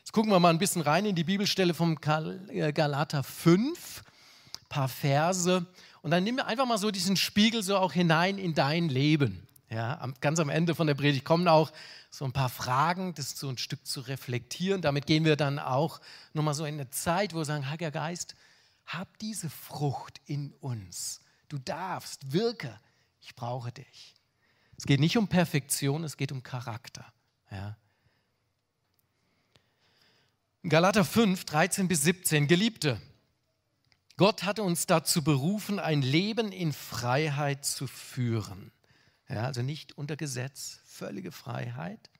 Jetzt 0.00 0.12
gucken 0.12 0.30
wir 0.30 0.38
mal 0.38 0.50
ein 0.50 0.58
bisschen 0.58 0.82
rein 0.82 1.06
in 1.06 1.14
die 1.14 1.24
Bibelstelle 1.24 1.72
vom 1.72 1.96
äh, 2.50 2.72
Galater 2.74 3.22
5, 3.22 4.02
ein 4.54 4.68
paar 4.68 4.88
Verse. 4.88 5.64
Und 6.02 6.10
dann 6.10 6.24
nimm 6.24 6.38
einfach 6.40 6.66
mal 6.66 6.76
so 6.76 6.90
diesen 6.90 7.16
Spiegel 7.16 7.62
so 7.62 7.78
auch 7.78 7.94
hinein 7.94 8.36
in 8.36 8.52
dein 8.52 8.90
Leben. 8.90 9.48
Ja, 9.72 10.06
ganz 10.20 10.38
am 10.38 10.50
Ende 10.50 10.74
von 10.74 10.86
der 10.86 10.94
Predigt 10.94 11.24
kommen 11.24 11.48
auch 11.48 11.72
so 12.10 12.26
ein 12.26 12.32
paar 12.32 12.50
Fragen, 12.50 13.14
das 13.14 13.38
so 13.38 13.48
ein 13.48 13.56
Stück 13.56 13.86
zu 13.86 14.00
reflektieren. 14.00 14.82
Damit 14.82 15.06
gehen 15.06 15.24
wir 15.24 15.34
dann 15.34 15.58
auch 15.58 16.02
nochmal 16.34 16.52
so 16.52 16.66
in 16.66 16.74
eine 16.74 16.90
Zeit, 16.90 17.32
wo 17.32 17.38
wir 17.38 17.46
sagen, 17.46 17.70
Heiliger 17.70 17.90
Geist, 17.90 18.36
hab 18.84 19.18
diese 19.18 19.48
Frucht 19.48 20.20
in 20.26 20.52
uns. 20.60 21.22
Du 21.48 21.56
darfst, 21.56 22.32
wirke, 22.32 22.78
ich 23.22 23.34
brauche 23.34 23.72
dich. 23.72 24.14
Es 24.76 24.84
geht 24.84 25.00
nicht 25.00 25.16
um 25.16 25.26
Perfektion, 25.26 26.04
es 26.04 26.18
geht 26.18 26.32
um 26.32 26.42
Charakter. 26.42 27.10
Ja. 27.50 27.78
Galater 30.68 31.06
5, 31.06 31.46
13 31.46 31.88
bis 31.88 32.02
17, 32.02 32.46
Geliebte, 32.46 33.00
Gott 34.18 34.42
hatte 34.42 34.62
uns 34.64 34.84
dazu 34.84 35.24
berufen, 35.24 35.78
ein 35.78 36.02
Leben 36.02 36.52
in 36.52 36.74
Freiheit 36.74 37.64
zu 37.64 37.86
führen. 37.86 38.70
Ja, 39.32 39.44
also 39.44 39.62
nicht 39.62 39.96
unter 39.96 40.16
Gesetz, 40.16 40.80
völlige 40.84 41.32
Freiheit. 41.32 42.10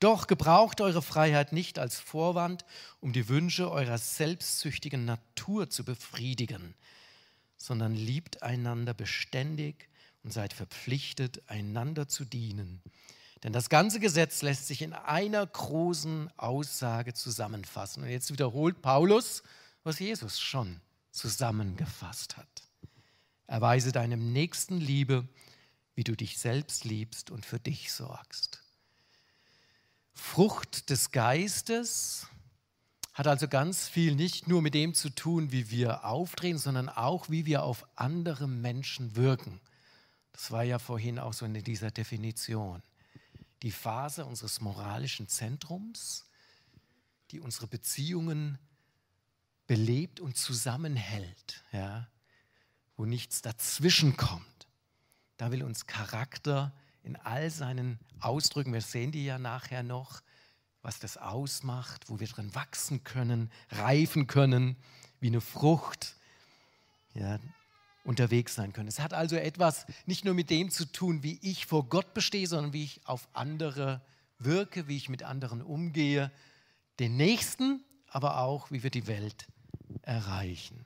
Doch 0.00 0.26
gebraucht 0.26 0.80
eure 0.80 1.02
Freiheit 1.02 1.52
nicht 1.52 1.78
als 1.78 2.00
Vorwand, 2.00 2.64
um 3.00 3.12
die 3.12 3.28
Wünsche 3.28 3.70
eurer 3.70 3.98
selbstsüchtigen 3.98 5.04
Natur 5.04 5.68
zu 5.68 5.84
befriedigen, 5.84 6.74
sondern 7.58 7.94
liebt 7.94 8.42
einander 8.42 8.94
beständig 8.94 9.88
und 10.22 10.32
seid 10.32 10.54
verpflichtet, 10.54 11.42
einander 11.50 12.08
zu 12.08 12.24
dienen. 12.24 12.80
Denn 13.42 13.52
das 13.52 13.68
ganze 13.68 14.00
Gesetz 14.00 14.40
lässt 14.40 14.66
sich 14.68 14.80
in 14.80 14.94
einer 14.94 15.46
großen 15.46 16.30
Aussage 16.38 17.12
zusammenfassen. 17.12 18.02
Und 18.02 18.08
jetzt 18.08 18.32
wiederholt 18.32 18.80
Paulus, 18.80 19.42
was 19.84 19.98
Jesus 19.98 20.40
schon 20.40 20.80
zusammengefasst 21.10 22.38
hat. 22.38 22.62
Erweise 23.46 23.92
deinem 23.92 24.32
Nächsten 24.32 24.78
Liebe 24.78 25.28
wie 25.98 26.04
du 26.04 26.16
dich 26.16 26.38
selbst 26.38 26.84
liebst 26.84 27.28
und 27.28 27.44
für 27.44 27.58
dich 27.58 27.90
sorgst. 27.90 28.62
Frucht 30.14 30.90
des 30.90 31.10
Geistes 31.10 32.28
hat 33.14 33.26
also 33.26 33.48
ganz 33.48 33.88
viel 33.88 34.14
nicht 34.14 34.46
nur 34.46 34.62
mit 34.62 34.74
dem 34.74 34.94
zu 34.94 35.10
tun, 35.10 35.50
wie 35.50 35.72
wir 35.72 36.04
aufdrehen, 36.04 36.56
sondern 36.56 36.88
auch, 36.88 37.30
wie 37.30 37.46
wir 37.46 37.64
auf 37.64 37.84
andere 37.96 38.46
Menschen 38.46 39.16
wirken. 39.16 39.60
Das 40.30 40.52
war 40.52 40.62
ja 40.62 40.78
vorhin 40.78 41.18
auch 41.18 41.32
so 41.32 41.44
in 41.44 41.54
dieser 41.64 41.90
Definition. 41.90 42.80
Die 43.62 43.72
Phase 43.72 44.24
unseres 44.24 44.60
moralischen 44.60 45.26
Zentrums, 45.26 46.26
die 47.32 47.40
unsere 47.40 47.66
Beziehungen 47.66 48.60
belebt 49.66 50.20
und 50.20 50.36
zusammenhält, 50.36 51.64
ja, 51.72 52.06
wo 52.96 53.04
nichts 53.04 53.42
dazwischen 53.42 54.16
kommt. 54.16 54.57
Da 55.38 55.50
will 55.50 55.62
uns 55.62 55.86
Charakter 55.86 56.72
in 57.02 57.16
all 57.16 57.50
seinen 57.50 57.98
Ausdrücken, 58.20 58.72
wir 58.72 58.82
sehen 58.82 59.12
die 59.12 59.24
ja 59.24 59.38
nachher 59.38 59.82
noch, 59.82 60.20
was 60.82 60.98
das 60.98 61.16
ausmacht, 61.16 62.08
wo 62.08 62.20
wir 62.20 62.26
drin 62.26 62.54
wachsen 62.54 63.04
können, 63.04 63.50
reifen 63.70 64.26
können, 64.26 64.76
wie 65.20 65.28
eine 65.28 65.40
Frucht 65.40 66.16
ja, 67.14 67.38
unterwegs 68.04 68.54
sein 68.54 68.72
können. 68.72 68.88
Es 68.88 69.00
hat 69.00 69.14
also 69.14 69.36
etwas 69.36 69.86
nicht 70.06 70.24
nur 70.24 70.34
mit 70.34 70.50
dem 70.50 70.70
zu 70.70 70.84
tun, 70.84 71.22
wie 71.22 71.38
ich 71.42 71.66
vor 71.66 71.88
Gott 71.88 72.14
bestehe, 72.14 72.46
sondern 72.46 72.72
wie 72.72 72.84
ich 72.84 73.00
auf 73.06 73.28
andere 73.32 74.00
wirke, 74.38 74.88
wie 74.88 74.96
ich 74.96 75.08
mit 75.08 75.22
anderen 75.22 75.62
umgehe, 75.62 76.30
den 76.98 77.16
Nächsten, 77.16 77.84
aber 78.08 78.38
auch, 78.38 78.70
wie 78.70 78.82
wir 78.82 78.90
die 78.90 79.06
Welt 79.06 79.46
erreichen. 80.02 80.84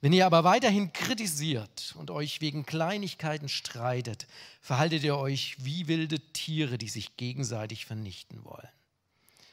Wenn 0.00 0.12
ihr 0.12 0.26
aber 0.26 0.44
weiterhin 0.44 0.92
kritisiert 0.92 1.94
und 1.98 2.10
euch 2.10 2.40
wegen 2.40 2.64
Kleinigkeiten 2.64 3.48
streitet, 3.48 4.28
verhaltet 4.60 5.02
ihr 5.02 5.16
euch 5.16 5.56
wie 5.58 5.88
wilde 5.88 6.20
Tiere, 6.32 6.78
die 6.78 6.88
sich 6.88 7.16
gegenseitig 7.16 7.84
vernichten 7.84 8.44
wollen. 8.44 8.68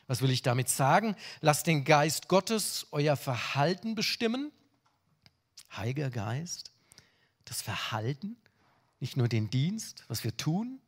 Was 0.07 0.21
will 0.21 0.29
ich 0.29 0.43
damit 0.43 0.69
sagen? 0.69 1.15
Lasst 1.41 1.65
den 1.65 1.83
Geist 1.83 2.27
Gottes 2.27 2.85
euer 2.91 3.17
Verhalten 3.17 3.95
bestimmen. 3.95 4.51
Heiliger 5.75 6.11
Geist, 6.11 6.71
das 7.45 7.63
Verhalten, 7.63 8.37
nicht 8.99 9.17
nur 9.17 9.27
den 9.27 9.49
Dienst, 9.49 10.05
was 10.07 10.23
wir 10.23 10.37
tun, 10.37 10.79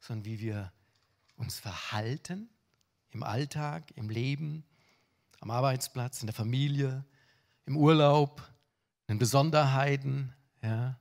sondern 0.00 0.24
wie 0.24 0.38
wir 0.38 0.72
uns 1.36 1.58
verhalten 1.58 2.48
im 3.10 3.24
Alltag, 3.24 3.90
im 3.96 4.08
Leben, 4.08 4.64
am 5.40 5.50
Arbeitsplatz, 5.50 6.20
in 6.20 6.26
der 6.26 6.34
Familie, 6.34 7.04
im 7.66 7.76
Urlaub, 7.76 8.42
in 9.08 9.18
Besonderheiten, 9.18 10.32
ja, 10.62 10.98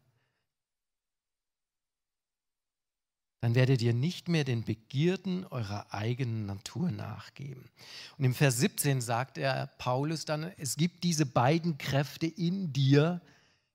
dann 3.42 3.54
werdet 3.54 3.82
ihr 3.82 3.94
nicht 3.94 4.30
mehr 4.30 4.44
den 4.44 4.64
Begierden 4.64 5.46
eurer 5.46 5.94
eigenen 5.94 6.48
Natur 6.48 6.92
nachgeben. 6.92 7.70
Und 8.18 8.26
im 8.26 8.34
Vers 8.34 8.58
17 8.58 9.00
sagt 9.00 9.38
er 9.38 9.68
Paulus 9.78 10.26
dann, 10.26 10.44
es 10.58 10.76
gibt 10.76 11.04
diese 11.04 11.26
beiden 11.26 11.78
Kräfte 11.78 12.26
in 12.26 12.74
dir, 12.74 13.22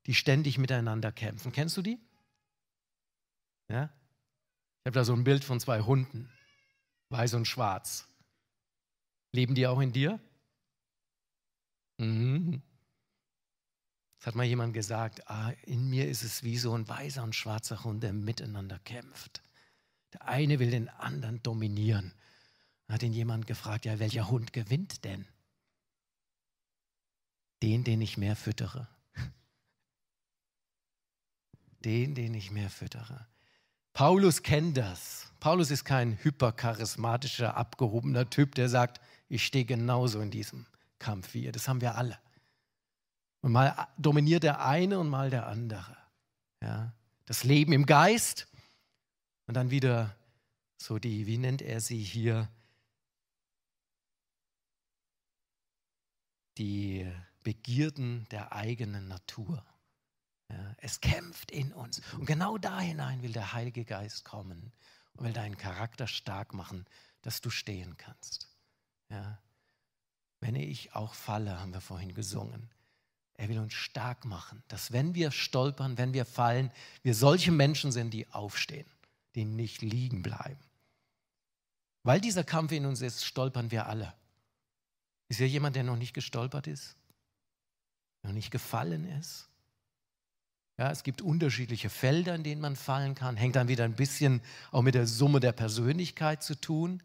die 0.07 0.15
ständig 0.15 0.59
miteinander 0.59 1.13
kämpfen. 1.13 1.53
Kennst 1.53 1.77
du 1.77 1.83
die? 1.83 1.99
Ja? 3.69 3.85
Ich 3.85 4.87
habe 4.87 4.95
da 4.95 5.05
so 5.05 5.13
ein 5.13 5.23
Bild 5.23 5.45
von 5.45 5.61
zwei 5.61 5.81
Hunden, 5.81 6.29
weiß 7.11 7.35
und 7.35 7.47
schwarz. 7.47 8.09
Leben 9.31 9.55
die 9.55 9.69
auch 9.69 9.81
in 9.81 9.93
dir? 9.93 10.19
Mhm. 11.99 12.63
Das 14.23 14.29
hat 14.29 14.35
mal 14.37 14.45
jemand 14.45 14.73
gesagt, 14.73 15.29
ah, 15.29 15.51
in 15.65 15.91
mir 15.91 16.09
ist 16.09 16.23
es 16.23 16.45
wie 16.45 16.57
so 16.57 16.73
ein 16.77 16.89
weißer 16.89 17.25
und 17.25 17.35
schwarzer 17.35 17.83
Hund, 17.83 18.05
der 18.05 18.13
miteinander 18.13 18.79
kämpft. 18.79 19.43
Der 20.13 20.29
eine 20.29 20.61
will 20.61 20.71
den 20.71 20.89
anderen 20.89 21.43
dominieren. 21.43 22.15
Da 22.87 22.95
hat 22.95 23.03
ihn 23.03 23.13
jemand 23.13 23.49
gefragt, 23.49 23.85
ja, 23.85 23.99
welcher 23.99 24.31
Hund 24.31 24.53
gewinnt 24.53 25.03
denn? 25.03 25.27
Den, 27.65 27.83
den 27.83 28.01
ich 28.01 28.17
mehr 28.17 28.37
füttere. 28.37 28.87
Den, 31.85 32.15
den 32.15 32.35
ich 32.35 32.53
mehr 32.53 32.71
füttere. 32.71 33.27
Paulus 33.93 34.45
kennt 34.45 34.77
das. 34.77 35.33
Paulus 35.41 35.73
ist 35.73 35.85
kein 35.85 36.17
hypercharismatischer, 36.23 37.57
abgehobener 37.57 38.31
Typ, 38.31 38.55
der 38.55 38.69
sagt, 38.69 39.01
ich 39.29 39.45
stehe 39.45 39.65
genauso 39.65 40.21
in 40.21 40.31
diesem 40.31 40.67
Kampf 41.01 41.35
wie 41.35 41.43
ihr. 41.43 41.51
Das 41.51 41.67
haben 41.67 41.81
wir 41.81 41.97
alle. 41.97 42.22
Und 43.43 43.53
mal 43.53 43.89
dominiert 43.99 44.45
der 44.45 44.65
eine 44.65 44.99
und 44.99 45.09
mal 45.09 45.29
der 45.29 45.47
andere. 45.47 45.97
Ja? 46.61 46.93
Das 47.27 47.45
Leben 47.45 47.73
im 47.73 47.87
Geist 47.87 48.49
und 49.47 49.55
dann 49.55 49.71
wieder 49.71 50.17
so 50.79 50.99
die, 50.99 51.27
wie 51.27 51.39
nennt 51.39 51.61
er 51.63 51.81
sie 51.81 52.03
hier, 52.03 52.49
die 56.59 57.11
Begierden 57.43 58.27
der 58.31 58.53
eigenen 58.53 59.09
Natur. 59.09 59.65
Ja, 60.49 60.75
es 60.79 61.01
kämpft 61.01 61.51
in 61.51 61.73
uns. 61.73 62.03
Und 62.13 62.27
genau 62.27 62.59
da 62.59 62.79
hinein 62.79 63.23
will 63.23 63.33
der 63.33 63.53
Heilige 63.53 63.85
Geist 63.85 64.25
kommen 64.25 64.73
und 65.15 65.25
will 65.25 65.33
deinen 65.33 65.57
Charakter 65.57 66.07
stark 66.07 66.53
machen, 66.53 66.87
dass 67.23 67.41
du 67.41 67.51
stehen 67.51 67.97
kannst. 67.97 68.49
Ja. 69.09 69.39
Wenn 70.41 70.57
ich 70.57 70.95
auch 70.95 71.15
falle, 71.15 71.59
haben 71.59 71.73
wir 71.73 71.81
vorhin 71.81 72.15
gesungen. 72.15 72.71
Er 73.43 73.49
will 73.49 73.59
uns 73.59 73.73
stark 73.73 74.25
machen, 74.25 74.63
dass 74.69 74.93
wenn 74.93 75.17
wir 75.17 75.33
stolpern, 75.33 75.99
wenn 75.99 76.13
wir 76.13 76.25
fallen, 76.25 76.71
wir 77.03 77.13
solche 77.13 77.51
Menschen 77.51 77.91
sind, 77.91 78.15
die 78.15 78.29
aufstehen, 78.29 78.87
die 79.35 79.45
nicht 79.45 79.83
liegen 79.83 80.23
bleiben. 80.23 80.61
Weil 82.05 82.21
dieser 82.21 82.45
Kampf 82.45 82.71
in 82.71 82.87
uns 82.87 83.01
ist, 83.01 83.25
stolpern 83.25 83.73
wir 83.73 83.89
alle. 83.89 84.15
Ist 85.29 85.39
hier 85.39 85.49
jemand, 85.49 85.75
der 85.75 85.83
noch 85.83 85.97
nicht 85.97 86.15
gestolpert 86.15 86.69
ist? 86.69 86.95
Noch 88.23 88.31
nicht 88.31 88.53
gefallen 88.53 89.07
ist? 89.19 89.49
Ja, 90.79 90.93
es 90.93 91.03
gibt 91.03 91.21
unterschiedliche 91.21 91.91
Felder, 91.91 92.37
in 92.37 92.45
denen 92.45 92.61
man 92.61 92.77
fallen 92.77 93.17
kann. 93.17 93.37
Hängt 93.37 93.57
dann 93.57 93.67
wieder 93.67 93.83
ein 93.83 93.97
bisschen 93.97 94.41
auch 94.71 94.83
mit 94.83 94.95
der 94.95 95.09
Summe 95.09 95.41
der 95.41 95.51
Persönlichkeit 95.51 96.45
zu 96.45 96.55
tun. 96.55 97.03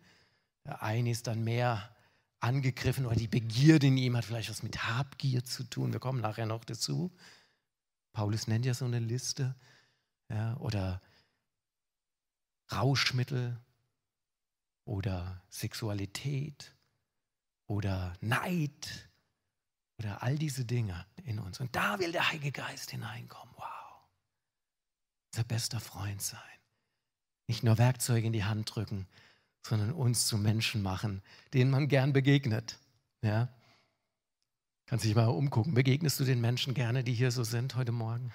Der 0.66 0.84
eine 0.84 1.10
ist 1.10 1.26
dann 1.26 1.44
mehr 1.44 1.97
angegriffen 2.40 3.06
oder 3.06 3.16
die 3.16 3.28
Begierde 3.28 3.88
in 3.88 3.98
ihm 3.98 4.16
hat 4.16 4.26
vielleicht 4.26 4.50
was 4.50 4.64
mit 4.64 4.88
Habgier 4.88 5.44
zu 5.44 5.64
tun. 5.64 5.94
Wir 5.94 6.00
kommen 6.00 6.22
nachher 6.22 6.46
noch 6.46 6.64
dazu. 6.64 7.12
Paulus 8.14 8.48
nennt 8.48 8.66
ja 8.66 8.74
so 8.74 8.86
eine 8.86 9.00
Liste. 9.00 9.56
Ja, 10.30 10.58
oder 10.58 11.02
Rauschmittel 12.72 13.58
oder 14.86 15.42
Sexualität 15.50 16.76
oder 17.68 18.14
Neid 18.22 19.10
oder 19.98 20.22
all 20.22 20.38
diese 20.38 20.66
Dinge 20.66 21.06
in 21.24 21.40
uns. 21.40 21.60
Und 21.60 21.76
da 21.76 22.00
will 22.00 22.12
der 22.12 22.30
Heilige 22.30 22.52
Geist 22.52 22.92
hineinkommen. 22.92 23.54
Wow. 23.56 23.66
Unser 25.32 25.44
bester 25.44 25.80
Freund 25.80 26.22
sein. 26.22 26.40
Nicht 27.48 27.64
nur 27.64 27.78
Werkzeuge 27.78 28.28
in 28.28 28.34
die 28.34 28.44
Hand 28.44 28.76
drücken, 28.76 29.08
sondern 29.68 29.92
uns 29.92 30.28
zu 30.28 30.38
Menschen 30.38 30.82
machen, 30.82 31.22
denen 31.54 31.70
man 31.70 31.88
gern 31.88 32.14
begegnet. 32.14 32.78
Ja? 33.22 33.50
Kannst 34.86 35.06
dich 35.06 35.16
mal 35.16 35.26
umgucken. 35.26 35.74
Begegnest 35.74 36.20
du 36.20 36.24
den 36.24 36.40
Menschen 36.40 36.74
gerne, 36.74 37.04
die 37.04 37.14
hier 37.14 37.32
so 37.32 37.44
sind 37.44 37.76
heute 37.76 37.92
Morgen? 37.92 38.32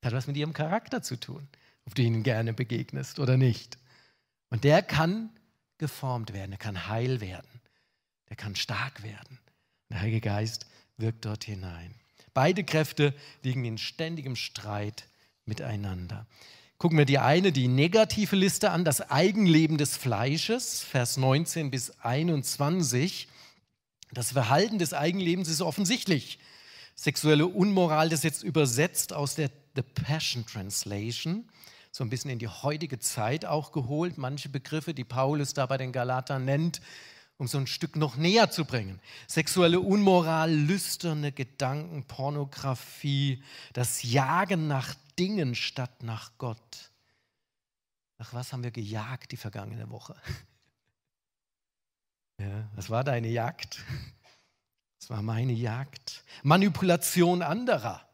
Das 0.00 0.08
hat 0.12 0.16
was 0.16 0.26
mit 0.26 0.36
ihrem 0.36 0.52
Charakter 0.52 1.02
zu 1.02 1.20
tun, 1.20 1.46
ob 1.84 1.94
du 1.94 2.02
ihnen 2.02 2.22
gerne 2.22 2.52
begegnest 2.52 3.18
oder 3.18 3.36
nicht. 3.36 3.76
Und 4.48 4.64
der 4.64 4.82
kann 4.82 5.30
geformt 5.78 6.32
werden, 6.32 6.52
der 6.52 6.58
kann 6.58 6.88
heil 6.88 7.20
werden, 7.20 7.60
der 8.30 8.36
kann 8.36 8.56
stark 8.56 9.02
werden. 9.02 9.38
Der 9.90 10.00
Heilige 10.00 10.22
Geist 10.22 10.66
wirkt 10.96 11.26
dort 11.26 11.44
hinein. 11.44 11.94
Beide 12.32 12.64
Kräfte 12.64 13.14
liegen 13.42 13.64
in 13.64 13.78
ständigem 13.78 14.36
Streit 14.36 15.08
miteinander. 15.44 16.26
Gucken 16.78 16.98
wir 16.98 17.06
die 17.06 17.18
eine, 17.18 17.52
die 17.52 17.68
negative 17.68 18.36
Liste 18.36 18.70
an, 18.70 18.84
das 18.84 19.10
Eigenleben 19.10 19.78
des 19.78 19.96
Fleisches, 19.96 20.82
Vers 20.82 21.16
19 21.16 21.70
bis 21.70 21.90
21. 22.00 23.28
Das 24.12 24.32
Verhalten 24.32 24.78
des 24.78 24.92
Eigenlebens 24.92 25.48
ist 25.48 25.62
offensichtlich. 25.62 26.38
Sexuelle 26.94 27.46
Unmoral, 27.46 28.10
das 28.10 28.22
jetzt 28.24 28.42
übersetzt 28.42 29.14
aus 29.14 29.36
der 29.36 29.50
The 29.74 29.80
Passion 29.80 30.44
Translation, 30.44 31.48
so 31.92 32.04
ein 32.04 32.10
bisschen 32.10 32.30
in 32.30 32.38
die 32.38 32.48
heutige 32.48 32.98
Zeit 32.98 33.46
auch 33.46 33.72
geholt. 33.72 34.18
Manche 34.18 34.50
Begriffe, 34.50 34.92
die 34.92 35.04
Paulus 35.04 35.54
da 35.54 35.64
bei 35.64 35.78
den 35.78 35.92
Galatern 35.92 36.44
nennt, 36.44 36.82
um 37.38 37.46
so 37.46 37.56
ein 37.56 37.66
Stück 37.66 37.96
noch 37.96 38.16
näher 38.16 38.50
zu 38.50 38.66
bringen. 38.66 39.00
Sexuelle 39.28 39.80
Unmoral, 39.80 40.52
lüsterne 40.54 41.32
Gedanken, 41.32 42.04
Pornografie, 42.04 43.42
das 43.72 44.02
Jagen 44.02 44.68
nach 44.68 44.94
Dingen 45.18 45.54
statt 45.54 46.02
nach 46.02 46.36
Gott. 46.38 46.90
Nach 48.18 48.32
was 48.32 48.52
haben 48.52 48.64
wir 48.64 48.70
gejagt 48.70 49.32
die 49.32 49.36
vergangene 49.36 49.90
Woche? 49.90 50.16
Ja, 52.38 52.70
was 52.74 52.90
war 52.90 53.02
deine 53.02 53.28
Jagd? 53.28 53.82
Das 55.00 55.08
war 55.08 55.22
meine 55.22 55.54
Jagd. 55.54 56.22
Manipulation 56.42 57.40
anderer. 57.40 58.06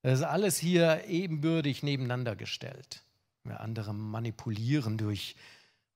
Das 0.00 0.20
ist 0.20 0.24
alles 0.24 0.56
hier 0.56 1.04
ebenbürtig 1.06 1.82
nebeneinander 1.82 2.36
gestellt. 2.36 3.02
Wir 3.44 3.60
andere 3.60 3.92
manipulieren 3.92 4.96
durch, 4.96 5.36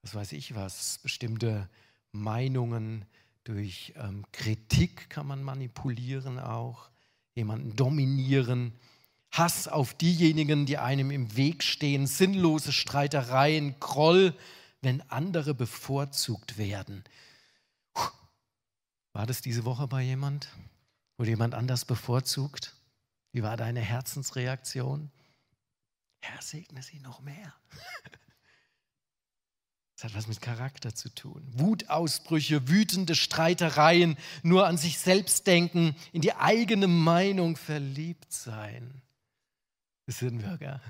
was 0.02 0.14
weiß 0.14 0.32
ich 0.32 0.54
was, 0.54 0.98
bestimmte 0.98 1.70
Meinungen, 2.12 3.06
durch 3.44 3.94
ähm, 3.96 4.24
Kritik 4.32 5.08
kann 5.10 5.26
man 5.26 5.42
manipulieren 5.42 6.38
auch, 6.38 6.90
jemanden 7.34 7.76
dominieren, 7.76 8.72
Hass 9.36 9.66
auf 9.66 9.94
diejenigen, 9.94 10.64
die 10.64 10.78
einem 10.78 11.10
im 11.10 11.36
Weg 11.36 11.64
stehen, 11.64 12.06
sinnlose 12.06 12.72
Streitereien, 12.72 13.80
Groll, 13.80 14.32
wenn 14.80 15.00
andere 15.10 15.54
bevorzugt 15.54 16.56
werden. 16.56 17.02
War 19.12 19.26
das 19.26 19.40
diese 19.40 19.64
Woche 19.64 19.88
bei 19.88 20.02
jemand? 20.02 20.48
Wurde 21.16 21.30
jemand 21.30 21.54
anders 21.54 21.84
bevorzugt? 21.84 22.76
Wie 23.32 23.42
war 23.42 23.56
deine 23.56 23.80
Herzensreaktion? 23.80 25.10
Herr, 26.20 26.40
segne 26.40 26.82
sie 26.82 27.00
noch 27.00 27.20
mehr. 27.20 27.54
Das 29.96 30.10
hat 30.10 30.16
was 30.16 30.26
mit 30.26 30.40
Charakter 30.40 30.92
zu 30.92 31.08
tun. 31.08 31.46
Wutausbrüche, 31.52 32.68
wütende 32.68 33.14
Streitereien, 33.14 34.18
nur 34.42 34.66
an 34.66 34.76
sich 34.76 34.98
selbst 34.98 35.46
denken, 35.46 35.94
in 36.12 36.20
die 36.20 36.34
eigene 36.34 36.88
Meinung 36.88 37.56
verliebt 37.56 38.32
sein. 38.32 39.03
Das 40.06 40.18
sind 40.18 40.42
wir, 40.42 40.58
gell? 40.58 40.80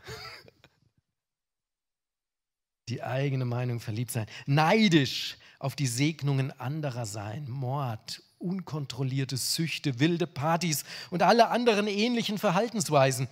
Die 2.88 3.02
eigene 3.02 3.44
Meinung 3.44 3.80
verliebt 3.80 4.10
sein. 4.10 4.26
Neidisch 4.46 5.38
auf 5.58 5.74
die 5.74 5.86
Segnungen 5.86 6.52
anderer 6.60 7.06
sein. 7.06 7.48
Mord, 7.48 8.22
unkontrollierte 8.38 9.36
Süchte, 9.36 10.00
wilde 10.00 10.26
Partys 10.26 10.84
und 11.10 11.22
alle 11.22 11.48
anderen 11.48 11.86
ähnlichen 11.86 12.36
Verhaltensweisen. 12.38 13.28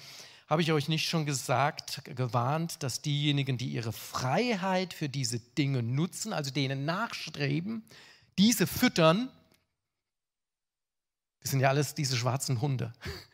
Habe 0.49 0.63
ich 0.63 0.73
euch 0.73 0.89
nicht 0.89 1.09
schon 1.09 1.27
gesagt, 1.27 2.03
gewarnt, 2.05 2.83
dass 2.83 3.03
diejenigen, 3.03 3.59
die 3.59 3.69
ihre 3.69 3.93
Freiheit 3.93 4.95
für 4.95 5.09
diese 5.09 5.39
Dinge 5.39 5.83
nutzen, 5.83 6.33
also 6.33 6.51
denen 6.51 6.85
nachstreben, 6.85 7.85
diese 8.39 8.67
füttern, 8.67 9.31
das 11.41 11.51
sind 11.51 11.61
ja 11.61 11.69
alles 11.69 11.95
diese 11.95 12.17
schwarzen 12.17 12.61
Hunde. 12.61 12.93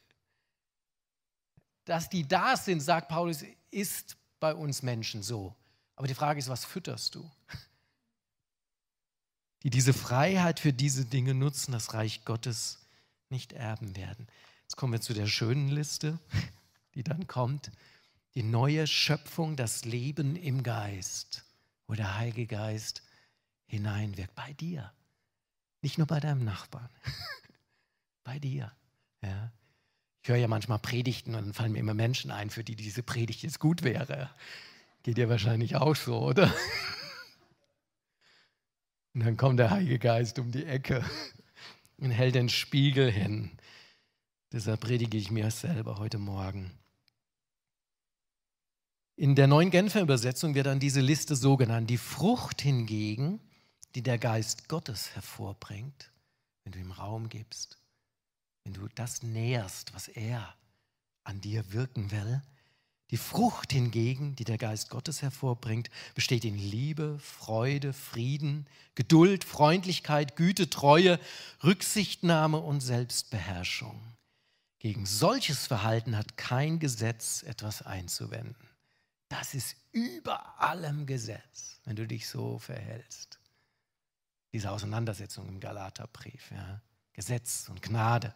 Dass 1.89 2.11
die 2.11 2.29
da 2.29 2.55
sind, 2.55 2.81
sagt 2.81 3.09
Paulus, 3.09 3.43
ist 3.71 4.19
bei 4.41 4.55
uns 4.55 4.83
Menschen 4.83 5.23
so. 5.23 5.57
Aber 5.97 6.07
die 6.07 6.15
Frage 6.15 6.39
ist, 6.39 6.51
was 6.51 6.67
fütterst 6.67 7.15
du? 7.15 7.29
Die 9.65 9.71
diese 9.71 9.93
Freiheit 9.93 10.61
für 10.61 10.73
diese 10.73 11.05
Dinge 11.05 11.35
nutzen, 11.35 11.73
das 11.73 11.93
Reich 11.93 12.25
Gottes 12.25 12.87
nicht 13.29 13.55
erben 13.55 13.97
werden. 13.97 14.29
Jetzt 14.63 14.77
kommen 14.77 14.93
wir 14.93 15.01
zu 15.01 15.15
der 15.15 15.27
schönen 15.27 15.67
Liste, 15.67 16.21
die 16.95 17.03
dann 17.03 17.27
kommt. 17.27 17.73
Die 18.37 18.45
neue 18.45 18.87
Schöpfung, 18.87 19.57
das 19.57 19.85
Leben 19.85 20.37
im 20.37 20.63
Geist, 20.63 21.45
wo 21.89 21.95
der 21.95 22.17
Heilige 22.19 22.47
Geist 22.47 23.03
hineinwirkt. 23.67 24.37
Bei 24.37 24.53
dir. 24.53 24.93
Nicht 25.83 25.99
nur 25.99 26.07
bei 26.07 26.21
deinem 26.21 26.45
Nachbarn. 26.45 26.91
bei 28.23 28.39
dir. 28.39 28.71
Ja. 29.23 29.51
Ich 30.29 30.31
höre 30.31 30.41
ja 30.41 30.47
manchmal 30.47 30.79
Predigten 30.79 31.35
und 31.35 31.43
dann 31.43 31.55
fallen 31.55 31.73
mir 31.73 31.79
immer 31.79 31.95
Menschen 31.95 32.31
ein, 32.31 32.51
für 32.51 32.63
die 32.63 32.77
diese 32.77 33.03
Predigt 33.03 33.43
jetzt 33.43 33.59
gut 33.61 33.83
wäre. 33.83 34.29
Geht 35.03 35.17
dir 35.17 35.31
wahrscheinlich 35.31 35.77
auch 35.77 35.97
so, 35.97 36.19
oder? 36.19 36.53
Und 39.15 39.25
dann 39.25 39.39
kommt 39.39 39.59
der 39.59 39.71
Heilige 39.71 39.99
Geist 39.99 40.39
um 40.39 40.53
die 40.53 40.67
Ecke 40.67 41.03
und 41.97 42.11
hält 42.11 42.35
den 42.35 42.51
Spiegel 42.51 43.11
hin. 43.11 43.53
Deshalb 44.53 44.81
predige 44.81 45.17
ich 45.17 45.31
mir 45.31 45.51
selber 45.51 45.99
heute 45.99 46.19
Morgen. 46.19 46.73
In 49.17 49.35
der 49.35 49.47
neuen 49.47 49.71
Genfer 49.71 50.03
Übersetzung 50.03 50.55
wird 50.55 50.67
dann 50.67 50.79
diese 50.79 51.01
Liste 51.01 51.37
so 51.37 51.57
genannt. 51.57 51.89
Die 51.89 51.97
Frucht 51.97 52.61
hingegen, 52.61 53.41
die 53.95 54.03
der 54.03 54.19
Geist 54.19 54.69
Gottes 54.69 55.15
hervorbringt, 55.15 56.13
wenn 56.65 56.73
du 56.73 56.81
ihm 56.81 56.91
Raum 56.91 57.31
gibst, 57.31 57.79
wenn 58.69 58.75
du 58.75 58.89
das 58.95 59.23
näherst, 59.23 59.95
was 59.95 60.09
er 60.09 60.55
an 61.25 61.41
dir 61.41 61.73
wirken 61.73 62.11
will. 62.11 62.43
Die 63.11 63.17
Frucht 63.17 63.73
hingegen, 63.73 64.37
die 64.37 64.45
der 64.45 64.59
Geist 64.59 64.91
Gottes 64.91 65.23
hervorbringt, 65.23 65.89
besteht 66.15 66.45
in 66.45 66.59
Liebe, 66.59 67.19
Freude, 67.19 67.95
Frieden, 67.95 68.67
Geduld, 68.95 69.45
Freundlichkeit, 69.45 70.37
Güte, 70.37 70.69
Treue, 70.69 71.19
Rücksichtnahme 71.65 72.59
und 72.59 72.83
Selbstbeherrschung. 72.83 73.99
Gegen 74.81 75.07
solches 75.07 75.67
Verhalten 75.67 76.15
hat 76.15 76.37
kein 76.37 76.79
Gesetz 76.79 77.43
etwas 77.45 77.81
einzuwenden. 77.81 78.69
Das 79.31 79.55
ist 79.55 79.77
über 79.93 80.61
allem 80.61 81.07
Gesetz, 81.07 81.81
wenn 81.85 81.97
du 81.97 82.07
dich 82.07 82.29
so 82.29 82.59
verhältst. 82.59 83.39
Diese 84.53 84.71
Auseinandersetzung 84.71 85.49
im 85.49 85.59
Galaterbrief, 85.59 86.51
ja. 86.51 86.83
Gesetz 87.15 87.71
und 87.71 87.81
Gnade. 87.81 88.35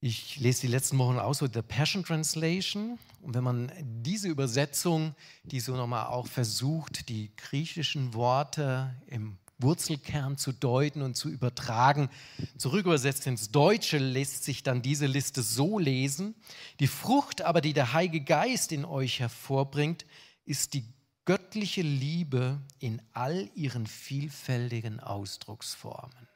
Ich 0.00 0.38
lese 0.38 0.60
die 0.60 0.68
letzten 0.68 0.96
Wochen 0.98 1.18
aus, 1.18 1.38
so 1.38 1.48
The 1.52 1.60
Passion 1.60 2.04
Translation. 2.04 3.00
Und 3.20 3.34
wenn 3.34 3.42
man 3.42 3.72
diese 4.04 4.28
Übersetzung, 4.28 5.16
die 5.42 5.58
so 5.58 5.74
nochmal 5.74 6.06
auch 6.06 6.28
versucht, 6.28 7.08
die 7.08 7.34
griechischen 7.34 8.14
Worte 8.14 8.94
im 9.08 9.38
Wurzelkern 9.58 10.38
zu 10.38 10.52
deuten 10.52 11.02
und 11.02 11.16
zu 11.16 11.28
übertragen, 11.28 12.10
zurückübersetzt 12.58 13.26
ins 13.26 13.50
Deutsche, 13.50 13.98
lässt 13.98 14.44
sich 14.44 14.62
dann 14.62 14.82
diese 14.82 15.06
Liste 15.06 15.42
so 15.42 15.80
lesen. 15.80 16.36
Die 16.78 16.86
Frucht 16.86 17.42
aber, 17.42 17.60
die 17.60 17.72
der 17.72 17.92
Heilige 17.92 18.20
Geist 18.20 18.70
in 18.70 18.84
euch 18.84 19.18
hervorbringt, 19.18 20.06
ist 20.44 20.74
die 20.74 20.84
göttliche 21.24 21.82
Liebe 21.82 22.60
in 22.78 23.02
all 23.14 23.50
ihren 23.56 23.88
vielfältigen 23.88 25.00
Ausdrucksformen. 25.00 26.27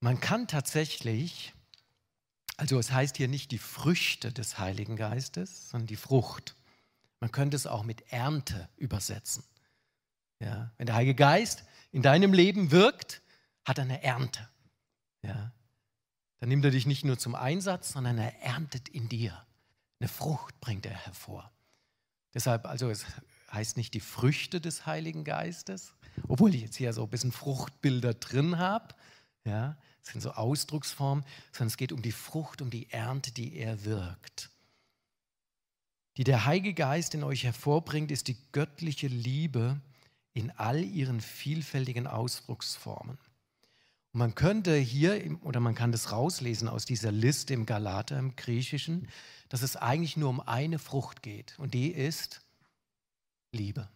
Man 0.00 0.20
kann 0.20 0.46
tatsächlich, 0.46 1.54
also 2.56 2.78
es 2.78 2.92
heißt 2.92 3.16
hier 3.16 3.28
nicht 3.28 3.50
die 3.50 3.58
Früchte 3.58 4.32
des 4.32 4.58
Heiligen 4.58 4.96
Geistes, 4.96 5.70
sondern 5.70 5.88
die 5.88 5.96
Frucht. 5.96 6.56
Man 7.20 7.32
könnte 7.32 7.56
es 7.56 7.66
auch 7.66 7.82
mit 7.82 8.12
Ernte 8.12 8.68
übersetzen. 8.76 9.44
Ja, 10.40 10.72
wenn 10.76 10.86
der 10.86 10.94
Heilige 10.94 11.16
Geist 11.16 11.64
in 11.90 12.02
deinem 12.02 12.32
Leben 12.32 12.70
wirkt, 12.70 13.22
hat 13.64 13.78
er 13.78 13.84
eine 13.84 14.02
Ernte. 14.04 14.48
Ja, 15.22 15.52
dann 16.38 16.48
nimmt 16.48 16.64
er 16.64 16.70
dich 16.70 16.86
nicht 16.86 17.04
nur 17.04 17.18
zum 17.18 17.34
Einsatz, 17.34 17.92
sondern 17.92 18.18
er 18.18 18.40
erntet 18.40 18.88
in 18.88 19.08
dir. 19.08 19.44
Eine 19.98 20.08
Frucht 20.08 20.60
bringt 20.60 20.86
er 20.86 20.94
hervor. 20.94 21.50
Deshalb, 22.34 22.66
also 22.66 22.88
es 22.88 23.04
heißt 23.52 23.76
nicht 23.76 23.94
die 23.94 24.00
Früchte 24.00 24.60
des 24.60 24.86
Heiligen 24.86 25.24
Geistes, 25.24 25.94
obwohl 26.28 26.54
ich 26.54 26.62
jetzt 26.62 26.76
hier 26.76 26.92
so 26.92 27.02
ein 27.02 27.10
bisschen 27.10 27.32
Fruchtbilder 27.32 28.14
drin 28.14 28.58
habe, 28.58 28.94
ja, 29.44 29.76
das 30.02 30.12
sind 30.12 30.20
so 30.20 30.32
Ausdrucksformen, 30.32 31.24
sondern 31.52 31.68
es 31.68 31.76
geht 31.76 31.92
um 31.92 32.02
die 32.02 32.12
Frucht, 32.12 32.62
um 32.62 32.70
die 32.70 32.90
Ernte, 32.90 33.32
die 33.32 33.56
er 33.56 33.84
wirkt. 33.84 34.50
Die 36.16 36.24
der 36.24 36.44
Heilige 36.44 36.74
Geist 36.74 37.14
in 37.14 37.22
euch 37.22 37.44
hervorbringt, 37.44 38.10
ist 38.10 38.28
die 38.28 38.36
göttliche 38.52 39.06
Liebe 39.06 39.80
in 40.32 40.50
all 40.50 40.82
ihren 40.82 41.20
vielfältigen 41.20 42.06
Ausdrucksformen. 42.06 43.18
Und 44.12 44.18
man 44.18 44.34
könnte 44.34 44.76
hier, 44.76 45.38
oder 45.42 45.60
man 45.60 45.74
kann 45.74 45.92
das 45.92 46.10
rauslesen 46.10 46.68
aus 46.68 46.84
dieser 46.84 47.12
Liste 47.12 47.54
im 47.54 47.66
Galater, 47.66 48.18
im 48.18 48.34
Griechischen, 48.34 49.08
dass 49.48 49.62
es 49.62 49.76
eigentlich 49.76 50.16
nur 50.16 50.30
um 50.30 50.40
eine 50.40 50.78
Frucht 50.78 51.22
geht. 51.22 51.58
Und 51.58 51.74
die 51.74 51.90
ist 51.90 52.40
Liebe. 53.52 53.88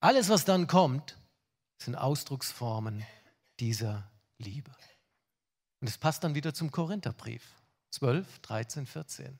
Alles, 0.00 0.28
was 0.28 0.44
dann 0.44 0.66
kommt, 0.66 1.16
sind 1.78 1.94
Ausdrucksformen 1.94 3.04
dieser 3.60 4.10
Liebe. 4.42 4.70
Und 5.80 5.88
es 5.88 5.98
passt 5.98 6.22
dann 6.22 6.34
wieder 6.34 6.54
zum 6.54 6.70
Korintherbrief 6.70 7.42
12, 7.90 8.38
13, 8.40 8.86
14. 8.86 9.38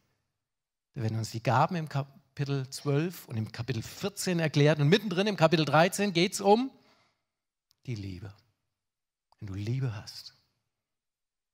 Da 0.95 1.03
werden 1.03 1.19
uns 1.19 1.31
die 1.31 1.43
Gaben 1.43 1.77
im 1.77 1.89
Kapitel 1.89 2.69
12 2.69 3.29
und 3.29 3.37
im 3.37 3.53
Kapitel 3.53 3.83
14 3.83 4.41
erklärt. 4.41 4.81
Und 4.81 4.89
mittendrin 4.89 5.27
im 5.27 5.37
Kapitel 5.37 5.65
13 5.65 6.13
geht 6.13 6.35
es 6.35 6.41
um 6.41 6.71
die 7.87 7.95
Liebe. 7.95 8.35
Wenn 9.39 9.49
du 9.49 9.55
Liebe 9.55 9.95
hast, 9.95 10.35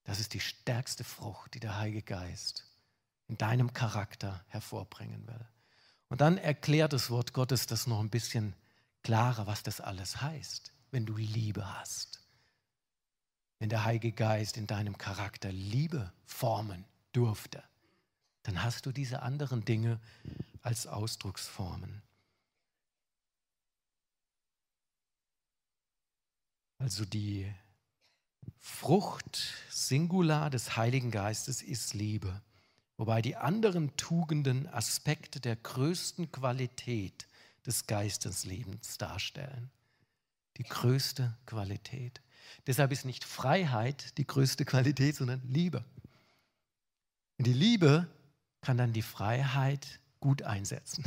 das 0.05 0.21
ist 0.21 0.35
die 0.35 0.41
stärkste 0.41 1.05
Frucht, 1.05 1.55
die 1.55 1.61
der 1.61 1.77
Heilige 1.77 2.03
Geist 2.03 2.65
in 3.27 3.37
deinem 3.37 3.73
Charakter 3.75 4.45
hervorbringen 4.49 5.27
will. 5.27 5.47
Und 6.09 6.23
dann 6.23 6.39
erklärt 6.39 6.95
das 6.95 7.11
Wort 7.11 7.35
Gottes 7.35 7.67
das 7.67 7.87
noch 7.87 8.01
ein 8.01 8.09
bisschen 8.09 8.55
klarer, 9.03 9.47
was 9.47 9.63
das 9.63 9.83
alles 9.83 10.23
heißt, 10.23 10.73
wenn 10.91 11.05
du 11.05 11.17
Liebe 11.17 11.79
hast 11.79 12.28
wenn 13.59 13.69
der 13.69 13.85
Heilige 13.85 14.13
Geist 14.13 14.57
in 14.57 14.67
deinem 14.67 14.99
Charakter 14.99 15.51
Liebe 15.51 16.13
formen 16.27 16.85
durfte, 17.13 17.63
dann 18.45 18.63
hast 18.63 18.87
du 18.87 18.93
diese 18.93 19.23
anderen 19.23 19.65
Dinge 19.65 20.01
als 20.63 20.87
Ausdrucksformen. 20.87 22.03
Also 26.79 27.05
die 27.05 27.53
Frucht 28.61 29.53
Singular 29.69 30.51
des 30.51 30.77
Heiligen 30.77 31.11
Geistes 31.11 31.63
ist 31.63 31.95
Liebe, 31.95 32.41
wobei 32.97 33.21
die 33.21 33.37
anderen 33.37 33.97
Tugenden 33.97 34.69
Aspekte 34.69 35.41
der 35.41 35.57
größten 35.57 36.31
Qualität 36.31 37.27
des 37.67 37.87
Geisteslebens 37.87 38.99
darstellen. 38.99 39.71
Die 40.57 40.63
größte 40.63 41.37
Qualität. 41.47 42.21
Deshalb 42.67 42.93
ist 42.93 43.05
nicht 43.05 43.25
Freiheit 43.25 44.17
die 44.19 44.27
größte 44.27 44.65
Qualität, 44.65 45.17
sondern 45.17 45.43
Liebe. 45.49 45.85
Und 47.39 47.47
die 47.47 47.53
Liebe 47.53 48.09
kann 48.61 48.77
dann 48.77 48.93
die 48.93 49.03
Freiheit 49.03 50.01
gut 50.21 50.43
einsetzen. 50.43 51.05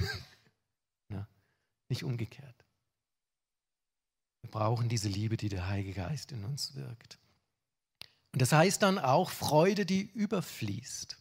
ja, 1.10 1.28
nicht 1.90 2.04
umgekehrt. 2.04 2.66
Wir 4.42 4.50
brauchen 4.50 4.90
diese 4.90 5.08
Liebe, 5.08 5.38
die 5.38 5.50
der 5.50 5.68
Heilige 5.68 5.94
Geist 5.94 6.32
in 6.32 6.44
uns 6.44 6.76
wirkt. 6.76 7.20
Und 8.34 8.42
das 8.42 8.52
heißt 8.54 8.82
dann 8.82 8.98
auch 8.98 9.30
Freude, 9.30 9.86
die 9.86 10.02
überfließt. 10.02 11.18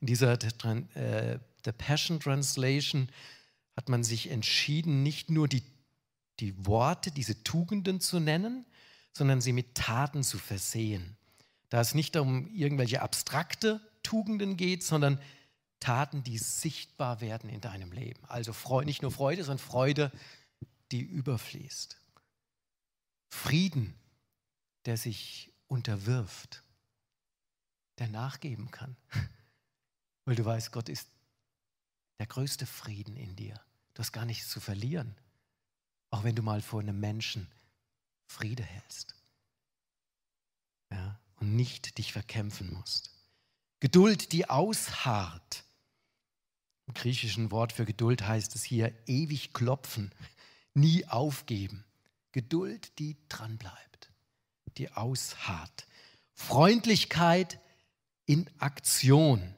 In 0.00 0.06
dieser 0.06 0.32
äh, 0.32 1.38
The 1.64 1.72
Passion 1.72 2.20
Translation 2.20 3.10
hat 3.76 3.88
man 3.88 4.04
sich 4.04 4.30
entschieden, 4.30 5.02
nicht 5.02 5.30
nur 5.30 5.48
die, 5.48 5.62
die 6.40 6.66
Worte, 6.66 7.10
diese 7.10 7.42
Tugenden 7.42 8.00
zu 8.00 8.20
nennen, 8.20 8.66
sondern 9.12 9.40
sie 9.40 9.52
mit 9.52 9.74
Taten 9.74 10.22
zu 10.22 10.38
versehen. 10.38 11.16
Da 11.68 11.80
es 11.80 11.94
nicht 11.94 12.16
um 12.16 12.52
irgendwelche 12.54 13.02
abstrakte 13.02 13.80
Tugenden 14.02 14.56
geht, 14.56 14.82
sondern 14.82 15.20
Taten, 15.78 16.22
die 16.22 16.38
sichtbar 16.38 17.20
werden 17.20 17.48
in 17.48 17.60
deinem 17.60 17.92
Leben. 17.92 18.22
Also 18.26 18.52
nicht 18.82 19.02
nur 19.02 19.10
Freude, 19.10 19.44
sondern 19.44 19.64
Freude, 19.64 20.12
die 20.92 21.00
überfließt. 21.00 21.98
Frieden, 23.28 23.94
der 24.84 24.96
sich 24.96 25.52
unterwirft, 25.68 26.62
der 27.98 28.08
nachgeben 28.08 28.70
kann. 28.70 28.96
Weil 30.24 30.34
du 30.34 30.44
weißt, 30.44 30.72
Gott 30.72 30.88
ist 30.88 31.08
der 32.18 32.26
größte 32.26 32.66
Frieden 32.66 33.16
in 33.16 33.36
dir. 33.36 33.54
Du 33.94 34.00
hast 34.00 34.12
gar 34.12 34.24
nichts 34.24 34.50
zu 34.50 34.60
verlieren. 34.60 35.16
Auch 36.10 36.24
wenn 36.24 36.34
du 36.34 36.42
mal 36.42 36.60
vor 36.60 36.80
einem 36.80 36.98
Menschen 36.98 37.48
Friede 38.30 38.62
hältst. 38.62 39.14
Ja, 40.92 41.20
und 41.40 41.56
nicht 41.56 41.98
dich 41.98 42.12
verkämpfen 42.12 42.72
musst. 42.72 43.10
Geduld, 43.80 44.32
die 44.32 44.48
ausharrt. 44.48 45.64
Im 46.86 46.94
griechischen 46.94 47.50
Wort 47.50 47.72
für 47.72 47.84
Geduld 47.84 48.22
heißt 48.22 48.54
es 48.54 48.62
hier 48.62 48.94
ewig 49.06 49.52
klopfen, 49.52 50.12
nie 50.74 51.06
aufgeben. 51.08 51.84
Geduld, 52.30 52.98
die 53.00 53.16
dranbleibt, 53.28 54.12
die 54.76 54.92
ausharrt. 54.92 55.86
Freundlichkeit 56.32 57.58
in 58.26 58.48
Aktion. 58.58 59.54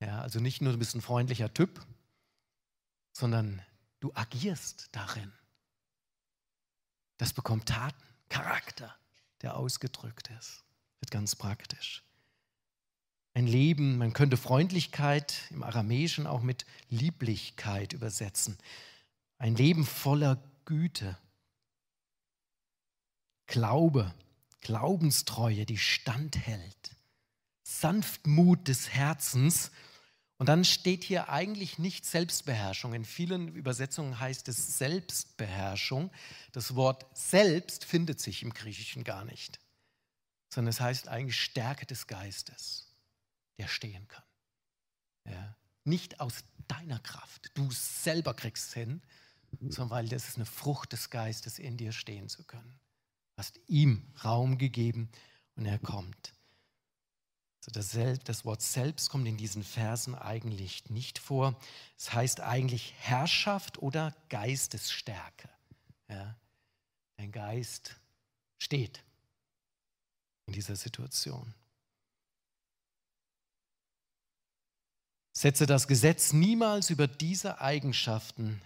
Ja, 0.00 0.22
also 0.22 0.40
nicht 0.40 0.62
nur 0.62 0.72
du 0.72 0.78
bist 0.78 0.94
ein 0.94 1.02
freundlicher 1.02 1.52
Typ, 1.52 1.84
sondern 3.12 3.62
du 4.00 4.12
agierst 4.14 4.88
darin. 4.92 5.32
Das 7.16 7.32
bekommt 7.32 7.68
Taten, 7.68 8.02
Charakter, 8.28 8.94
der 9.42 9.56
ausgedrückt 9.56 10.30
ist. 10.38 10.64
Wird 11.00 11.10
ganz 11.10 11.36
praktisch. 11.36 12.02
Ein 13.34 13.46
Leben, 13.46 13.98
man 13.98 14.12
könnte 14.12 14.36
Freundlichkeit 14.36 15.34
im 15.50 15.62
Aramäischen 15.64 16.26
auch 16.26 16.42
mit 16.42 16.66
Lieblichkeit 16.88 17.92
übersetzen. 17.92 18.58
Ein 19.38 19.56
Leben 19.56 19.84
voller 19.84 20.42
Güte, 20.64 21.18
Glaube, 23.46 24.14
Glaubenstreue, 24.60 25.66
die 25.66 25.78
standhält, 25.78 26.96
Sanftmut 27.62 28.68
des 28.68 28.90
Herzens. 28.90 29.70
Und 30.36 30.48
dann 30.48 30.64
steht 30.64 31.04
hier 31.04 31.28
eigentlich 31.28 31.78
nicht 31.78 32.04
Selbstbeherrschung. 32.04 32.92
In 32.92 33.04
vielen 33.04 33.48
Übersetzungen 33.54 34.18
heißt 34.18 34.48
es 34.48 34.78
Selbstbeherrschung. 34.78 36.10
Das 36.52 36.74
Wort 36.74 37.06
selbst 37.16 37.84
findet 37.84 38.20
sich 38.20 38.42
im 38.42 38.52
Griechischen 38.52 39.04
gar 39.04 39.24
nicht, 39.24 39.60
sondern 40.52 40.70
es 40.70 40.80
heißt 40.80 41.08
eigentlich 41.08 41.40
Stärke 41.40 41.86
des 41.86 42.06
Geistes, 42.06 42.92
der 43.58 43.68
stehen 43.68 44.08
kann. 44.08 44.24
Ja. 45.26 45.56
Nicht 45.84 46.20
aus 46.20 46.44
deiner 46.66 46.98
Kraft, 46.98 47.50
du 47.54 47.70
selber 47.70 48.34
kriegst 48.34 48.68
es 48.68 48.74
hin, 48.74 49.02
sondern 49.60 49.90
weil 49.90 50.08
das 50.08 50.28
ist 50.28 50.36
eine 50.36 50.46
Frucht 50.46 50.92
des 50.92 51.10
Geistes, 51.10 51.58
in 51.58 51.76
dir 51.76 51.92
stehen 51.92 52.28
zu 52.28 52.42
können 52.42 52.80
hast 53.36 53.60
ihm 53.66 54.02
Raum 54.24 54.58
gegeben 54.58 55.08
und 55.56 55.66
er 55.66 55.78
kommt. 55.78 56.34
Das, 57.72 58.44
Wort 58.44 58.62
selbst 58.62 59.10
kommt 59.10 59.26
in 59.26 59.36
diesen 59.36 59.64
Versen 59.64 60.14
eigentlich 60.14 60.90
nicht 60.90 61.18
vor. 61.18 61.58
Es 61.98 62.12
heißt 62.12 62.40
eigentlich 62.40 62.94
Herrschaft 62.98 63.78
oder 63.78 64.14
Geistesstärke. 64.28 65.48
Ja, 66.08 66.36
dein 67.16 67.32
Geist 67.32 67.96
steht 68.58 69.02
in 70.46 70.52
dieser 70.52 70.76
Situation. 70.76 71.54
Setze 75.32 75.66
das 75.66 75.88
Gesetz 75.88 76.32
niemals 76.32 76.90
über 76.90 77.08
diese 77.08 77.60
Eigenschaften, 77.60 78.60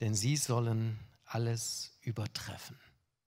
denn 0.00 0.14
sie 0.14 0.36
sollen 0.36 0.98
alles 1.24 1.92
übertreffen. 2.00 2.78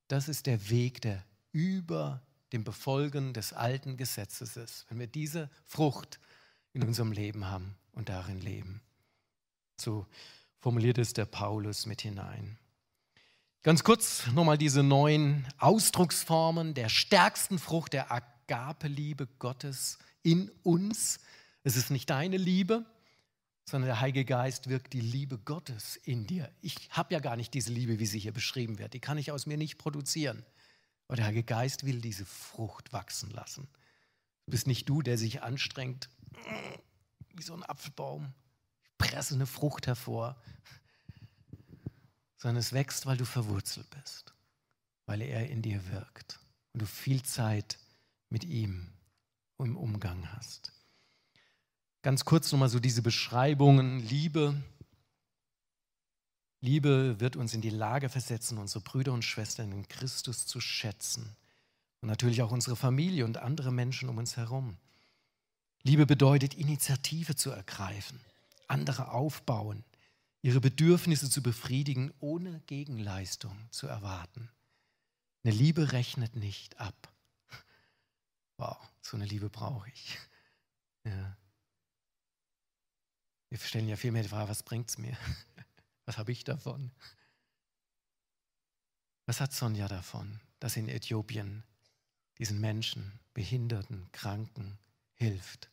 Das 0.07 0.27
ist 0.27 0.47
der 0.47 0.69
Weg, 0.69 1.01
der 1.01 1.23
über 1.51 2.21
dem 2.53 2.63
Befolgen 2.63 3.33
des 3.33 3.51
alten 3.51 3.97
Gesetzes 3.97 4.55
ist. 4.55 4.85
Wenn 4.89 4.99
wir 4.99 5.07
diese 5.07 5.49
Frucht 5.65 6.19
in 6.73 6.83
unserem 6.83 7.11
Leben 7.11 7.47
haben 7.47 7.75
und 7.91 8.09
darin 8.09 8.39
leben. 8.39 8.81
So 9.77 10.05
formuliert 10.59 10.97
es 10.97 11.13
der 11.13 11.25
Paulus 11.25 11.85
mit 11.85 12.01
hinein. 12.01 12.57
Ganz 13.63 13.83
kurz 13.83 14.27
nochmal 14.27 14.57
diese 14.57 14.83
neuen 14.83 15.47
Ausdrucksformen 15.57 16.73
der 16.73 16.89
stärksten 16.89 17.59
Frucht 17.59 17.93
der 17.93 18.11
Agape-Liebe 18.11 19.27
Gottes 19.39 19.97
in 20.21 20.51
uns. 20.63 21.19
Es 21.63 21.75
ist 21.75 21.89
nicht 21.89 22.09
deine 22.09 22.37
Liebe, 22.37 22.85
sondern 23.65 23.87
der 23.87 24.01
Heilige 24.01 24.25
Geist 24.25 24.69
wirkt 24.69 24.93
die 24.93 25.01
Liebe 25.01 25.37
Gottes 25.37 25.95
in 26.03 26.27
dir. 26.27 26.51
Ich 26.61 26.89
habe 26.89 27.13
ja 27.13 27.19
gar 27.19 27.35
nicht 27.35 27.53
diese 27.53 27.71
Liebe, 27.71 27.99
wie 27.99 28.05
sie 28.05 28.19
hier 28.19 28.33
beschrieben 28.33 28.79
wird. 28.79 28.93
Die 28.93 28.99
kann 28.99 29.17
ich 29.17 29.31
aus 29.31 29.45
mir 29.45 29.57
nicht 29.57 29.77
produzieren. 29.77 30.43
Aber 31.13 31.17
der 31.17 31.27
Heilige 31.27 31.43
Geist 31.43 31.85
will 31.85 32.01
diese 32.01 32.25
Frucht 32.25 32.91
wachsen 32.91 33.29
lassen. 33.29 33.67
Du 34.47 34.51
bist 34.51 34.65
nicht 34.65 34.89
du, 34.89 35.03
der 35.03 35.19
sich 35.19 35.43
anstrengt, 35.43 36.09
wie 37.35 37.43
so 37.43 37.53
ein 37.53 37.61
Apfelbaum. 37.61 38.33
Ich 38.81 38.97
presse 38.97 39.35
eine 39.35 39.45
Frucht 39.45 39.85
hervor. 39.85 40.35
Sondern 42.37 42.57
es 42.57 42.73
wächst, 42.73 43.05
weil 43.05 43.15
du 43.15 43.25
verwurzelt 43.25 43.87
bist. 43.91 44.33
Weil 45.05 45.21
er 45.21 45.47
in 45.51 45.61
dir 45.61 45.87
wirkt. 45.91 46.39
Und 46.73 46.81
du 46.81 46.87
viel 46.87 47.21
Zeit 47.21 47.77
mit 48.31 48.43
ihm 48.43 48.91
im 49.59 49.77
Umgang 49.77 50.27
hast. 50.33 50.71
Ganz 52.01 52.25
kurz 52.25 52.51
nochmal 52.51 52.69
so 52.69 52.79
diese 52.79 53.03
Beschreibungen. 53.03 53.99
Liebe. 53.99 54.59
Liebe 56.63 57.19
wird 57.19 57.35
uns 57.35 57.53
in 57.53 57.59
die 57.59 57.69
Lage 57.69 58.07
versetzen, 58.07 58.57
unsere 58.57 58.79
Brüder 58.79 59.11
und 59.11 59.25
Schwestern 59.25 59.73
in 59.73 59.85
Christus 59.89 60.45
zu 60.45 60.61
schätzen. 60.61 61.35
Und 61.99 62.07
natürlich 62.07 62.41
auch 62.41 62.51
unsere 62.51 62.77
Familie 62.77 63.25
und 63.25 63.35
andere 63.35 63.69
Menschen 63.69 64.07
um 64.07 64.17
uns 64.17 64.37
herum. 64.37 64.77
Liebe 65.81 66.05
bedeutet, 66.05 66.53
Initiative 66.53 67.35
zu 67.35 67.51
ergreifen, 67.51 68.17
andere 68.69 69.11
aufbauen, 69.11 69.83
ihre 70.41 70.61
Bedürfnisse 70.61 71.29
zu 71.29 71.43
befriedigen, 71.43 72.13
ohne 72.21 72.61
Gegenleistung 72.67 73.57
zu 73.69 73.87
erwarten. 73.87 74.49
Eine 75.43 75.53
Liebe 75.53 75.91
rechnet 75.91 76.37
nicht 76.37 76.79
ab. 76.79 77.11
Wow, 78.55 78.77
so 79.01 79.17
eine 79.17 79.25
Liebe 79.25 79.49
brauche 79.49 79.89
ich. 79.89 80.17
Ja. 81.03 81.35
Wir 83.49 83.57
stellen 83.57 83.89
ja 83.89 83.97
viel 83.97 84.13
mehr 84.13 84.23
die 84.23 84.29
Frage, 84.29 84.47
was 84.47 84.63
bringt 84.63 84.89
es 84.89 84.97
mir? 84.97 85.17
Was 86.05 86.17
habe 86.17 86.31
ich 86.31 86.43
davon? 86.43 86.91
Was 89.25 89.39
hat 89.39 89.53
Sonja 89.53 89.87
davon, 89.87 90.39
dass 90.59 90.75
in 90.75 90.89
Äthiopien 90.89 91.63
diesen 92.37 92.59
Menschen, 92.59 93.19
Behinderten, 93.33 94.11
Kranken 94.11 94.77
hilft? 95.13 95.69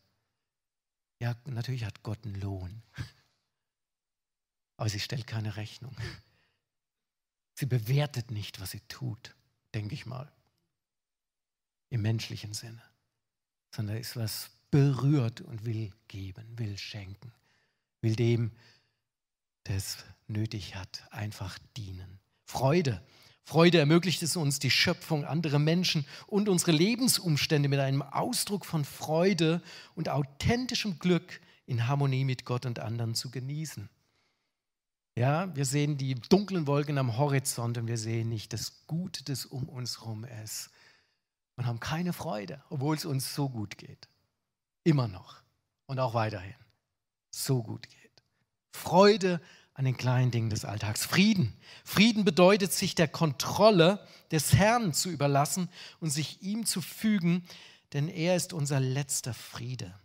Ja, 1.18 1.36
natürlich 1.44 1.84
hat 1.84 2.02
Gott 2.02 2.24
einen 2.24 2.40
Lohn, 2.40 2.82
aber 4.76 4.88
sie 4.88 5.00
stellt 5.00 5.26
keine 5.26 5.56
Rechnung. 5.56 5.96
Sie 7.54 7.66
bewertet 7.66 8.30
nicht, 8.30 8.60
was 8.60 8.70
sie 8.70 8.80
tut, 8.88 9.34
denke 9.74 9.94
ich 9.94 10.06
mal, 10.06 10.32
im 11.90 12.02
menschlichen 12.02 12.54
Sinne, 12.54 12.82
sondern 13.74 13.98
ist 13.98 14.16
was 14.16 14.50
berührt 14.70 15.42
und 15.42 15.66
will 15.66 15.92
geben, 16.08 16.58
will 16.58 16.78
schenken 16.78 17.34
will 18.02 18.16
dem, 18.16 18.52
der 19.66 19.76
es 19.76 20.04
nötig 20.30 20.76
hat, 20.76 21.04
einfach 21.10 21.58
dienen. 21.76 22.18
Freude. 22.46 23.02
Freude 23.44 23.78
ermöglicht 23.78 24.22
es 24.22 24.36
uns, 24.36 24.58
die 24.58 24.70
Schöpfung, 24.70 25.24
andere 25.24 25.58
Menschen 25.58 26.06
und 26.26 26.48
unsere 26.48 26.72
Lebensumstände 26.72 27.68
mit 27.68 27.80
einem 27.80 28.02
Ausdruck 28.02 28.64
von 28.64 28.84
Freude 28.84 29.60
und 29.94 30.08
authentischem 30.08 30.98
Glück 30.98 31.40
in 31.66 31.86
Harmonie 31.86 32.24
mit 32.24 32.44
Gott 32.44 32.66
und 32.66 32.78
anderen 32.78 33.14
zu 33.14 33.30
genießen. 33.30 33.88
Ja, 35.16 35.54
wir 35.54 35.64
sehen 35.64 35.98
die 35.98 36.14
dunklen 36.14 36.66
Wolken 36.66 36.96
am 36.96 37.18
Horizont 37.18 37.76
und 37.78 37.88
wir 37.88 37.98
sehen 37.98 38.28
nicht 38.28 38.52
das 38.52 38.86
Gute, 38.86 39.24
das 39.24 39.44
um 39.44 39.68
uns 39.68 40.00
herum 40.00 40.24
ist. 40.44 40.70
Und 41.56 41.66
haben 41.66 41.80
keine 41.80 42.12
Freude, 42.12 42.62
obwohl 42.70 42.96
es 42.96 43.04
uns 43.04 43.34
so 43.34 43.48
gut 43.48 43.76
geht. 43.76 44.08
Immer 44.84 45.08
noch 45.08 45.42
und 45.86 45.98
auch 45.98 46.14
weiterhin 46.14 46.54
so 47.30 47.62
gut 47.62 47.88
geht. 47.88 48.22
Freude 48.72 49.40
an 49.80 49.86
den 49.86 49.96
kleinen 49.96 50.30
Dingen 50.30 50.50
des 50.50 50.66
Alltags. 50.66 51.06
Frieden. 51.06 51.56
Frieden 51.86 52.26
bedeutet, 52.26 52.70
sich 52.70 52.94
der 52.94 53.08
Kontrolle 53.08 54.06
des 54.30 54.52
Herrn 54.52 54.92
zu 54.92 55.08
überlassen 55.08 55.70
und 56.00 56.10
sich 56.10 56.42
ihm 56.42 56.66
zu 56.66 56.82
fügen, 56.82 57.46
denn 57.94 58.06
er 58.06 58.36
ist 58.36 58.52
unser 58.52 58.78
letzter 58.78 59.32
Friede. 59.32 59.98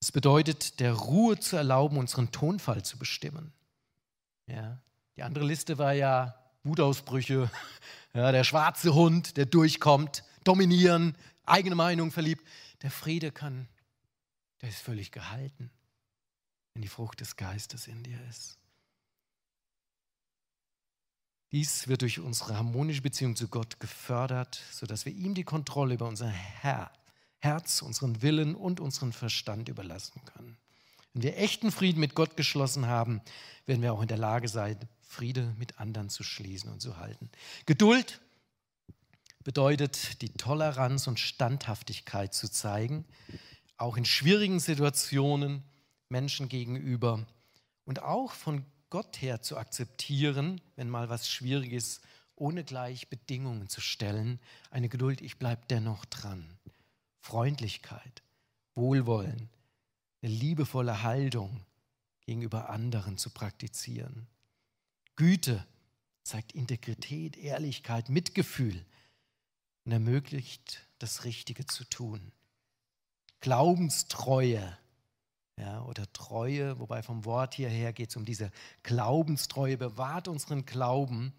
Es 0.00 0.10
bedeutet, 0.10 0.80
der 0.80 0.94
Ruhe 0.94 1.38
zu 1.38 1.56
erlauben, 1.56 1.98
unseren 1.98 2.32
Tonfall 2.32 2.82
zu 2.82 2.96
bestimmen. 2.98 3.52
Ja, 4.46 4.80
die 5.18 5.22
andere 5.22 5.44
Liste 5.44 5.76
war 5.76 5.92
ja 5.92 6.34
Wutausbrüche, 6.64 7.50
ja, 8.14 8.32
der 8.32 8.44
schwarze 8.44 8.94
Hund, 8.94 9.36
der 9.36 9.44
durchkommt, 9.44 10.24
dominieren, 10.44 11.14
eigene 11.44 11.74
Meinung 11.74 12.10
verliebt. 12.10 12.42
Der 12.80 12.90
Friede 12.90 13.32
kann, 13.32 13.68
der 14.62 14.70
ist 14.70 14.80
völlig 14.80 15.12
gehalten 15.12 15.70
wenn 16.74 16.82
die 16.82 16.88
Frucht 16.88 17.20
des 17.20 17.36
Geistes 17.36 17.86
in 17.86 18.02
dir 18.02 18.18
ist. 18.28 18.58
Dies 21.52 21.88
wird 21.88 22.02
durch 22.02 22.20
unsere 22.20 22.56
harmonische 22.56 23.02
Beziehung 23.02 23.34
zu 23.34 23.48
Gott 23.48 23.80
gefördert, 23.80 24.62
sodass 24.70 25.04
wir 25.04 25.12
ihm 25.12 25.34
die 25.34 25.42
Kontrolle 25.42 25.94
über 25.94 26.06
unser 26.06 26.28
Herz, 26.28 27.82
unseren 27.82 28.22
Willen 28.22 28.54
und 28.54 28.78
unseren 28.78 29.12
Verstand 29.12 29.68
überlassen 29.68 30.24
können. 30.26 30.56
Wenn 31.12 31.22
wir 31.22 31.38
echten 31.38 31.72
Frieden 31.72 31.98
mit 31.98 32.14
Gott 32.14 32.36
geschlossen 32.36 32.86
haben, 32.86 33.20
werden 33.66 33.82
wir 33.82 33.92
auch 33.92 34.02
in 34.02 34.08
der 34.08 34.16
Lage 34.16 34.48
sein, 34.48 34.78
Friede 35.00 35.54
mit 35.58 35.80
anderen 35.80 36.08
zu 36.08 36.22
schließen 36.22 36.70
und 36.70 36.80
zu 36.80 36.98
halten. 36.98 37.30
Geduld 37.66 38.20
bedeutet, 39.42 40.22
die 40.22 40.32
Toleranz 40.32 41.08
und 41.08 41.18
Standhaftigkeit 41.18 42.32
zu 42.32 42.48
zeigen, 42.48 43.04
auch 43.76 43.96
in 43.96 44.04
schwierigen 44.04 44.60
Situationen 44.60 45.64
Menschen 46.10 46.48
gegenüber 46.48 47.26
und 47.84 48.02
auch 48.02 48.32
von 48.32 48.64
Gott 48.90 49.22
her 49.22 49.40
zu 49.40 49.56
akzeptieren, 49.56 50.60
wenn 50.76 50.90
mal 50.90 51.08
was 51.08 51.28
schwierig 51.28 51.72
ist, 51.72 52.02
ohne 52.34 52.64
gleich 52.64 53.08
Bedingungen 53.08 53.68
zu 53.68 53.80
stellen. 53.80 54.40
Eine 54.70 54.88
Geduld, 54.88 55.20
ich 55.20 55.38
bleibe 55.38 55.62
dennoch 55.70 56.04
dran. 56.04 56.58
Freundlichkeit, 57.20 58.22
Wohlwollen, 58.74 59.48
eine 60.22 60.32
liebevolle 60.32 61.02
Haltung 61.02 61.64
gegenüber 62.26 62.70
anderen 62.70 63.18
zu 63.18 63.30
praktizieren. 63.30 64.26
Güte 65.16 65.66
zeigt 66.22 66.52
Integrität, 66.52 67.36
Ehrlichkeit, 67.36 68.08
Mitgefühl 68.08 68.84
und 69.84 69.92
ermöglicht, 69.92 70.86
das 70.98 71.24
Richtige 71.24 71.66
zu 71.66 71.84
tun. 71.84 72.32
Glaubenstreue 73.40 74.76
ja, 75.60 75.82
oder 75.82 76.10
Treue, 76.12 76.78
wobei 76.78 77.02
vom 77.02 77.24
Wort 77.24 77.54
hierher 77.54 77.92
geht 77.92 78.10
es 78.10 78.16
um 78.16 78.24
diese 78.24 78.50
Glaubenstreue, 78.82 79.76
bewahrt 79.76 80.26
unseren 80.26 80.64
Glauben 80.64 81.34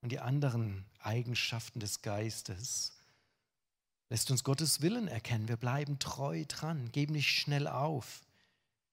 und 0.00 0.10
die 0.10 0.18
anderen 0.18 0.84
Eigenschaften 0.98 1.78
des 1.78 2.02
Geistes. 2.02 2.92
Lässt 4.08 4.30
uns 4.30 4.42
Gottes 4.42 4.80
Willen 4.80 5.06
erkennen. 5.06 5.46
Wir 5.46 5.56
bleiben 5.56 6.00
treu 6.00 6.44
dran, 6.48 6.90
geben 6.90 7.12
nicht 7.12 7.30
schnell 7.30 7.68
auf. 7.68 8.22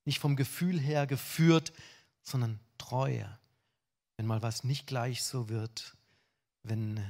Nicht 0.05 0.19
vom 0.19 0.35
Gefühl 0.35 0.79
her 0.79 1.07
geführt, 1.07 1.73
sondern 2.21 2.59
Treue. 2.77 3.27
Wenn 4.15 4.27
mal 4.27 4.43
was 4.43 4.63
nicht 4.63 4.85
gleich 4.85 5.23
so 5.23 5.49
wird, 5.49 5.95
wenn 6.61 7.03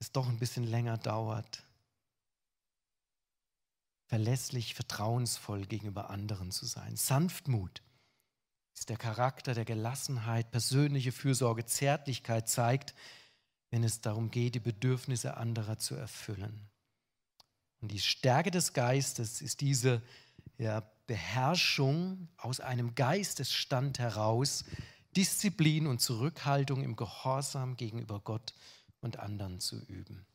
es 0.00 0.10
doch 0.10 0.28
ein 0.28 0.38
bisschen 0.38 0.64
länger 0.64 0.98
dauert. 0.98 1.62
Verlässlich, 4.08 4.74
vertrauensvoll 4.74 5.66
gegenüber 5.66 6.08
anderen 6.08 6.50
zu 6.50 6.64
sein. 6.64 6.96
Sanftmut 6.96 7.82
ist 8.74 8.88
der 8.88 8.96
Charakter 8.96 9.52
der 9.52 9.66
Gelassenheit, 9.66 10.50
persönliche 10.50 11.12
Fürsorge, 11.12 11.66
Zärtlichkeit 11.66 12.48
zeigt, 12.48 12.94
wenn 13.70 13.84
es 13.84 14.00
darum 14.00 14.30
geht, 14.30 14.54
die 14.54 14.60
Bedürfnisse 14.60 15.36
anderer 15.36 15.78
zu 15.78 15.94
erfüllen. 15.94 16.70
Und 17.82 17.92
die 17.92 18.00
Stärke 18.00 18.50
des 18.50 18.72
Geistes 18.72 19.42
ist 19.42 19.60
diese 19.60 20.00
ja, 20.56 20.80
Beherrschung 21.06 22.28
aus 22.38 22.60
einem 22.60 22.94
Geistesstand 22.94 23.98
heraus, 23.98 24.64
Disziplin 25.16 25.86
und 25.86 26.00
Zurückhaltung 26.00 26.82
im 26.82 26.96
Gehorsam 26.96 27.76
gegenüber 27.76 28.20
Gott 28.20 28.54
und 29.00 29.18
anderen 29.18 29.60
zu 29.60 29.78
üben. 29.84 30.26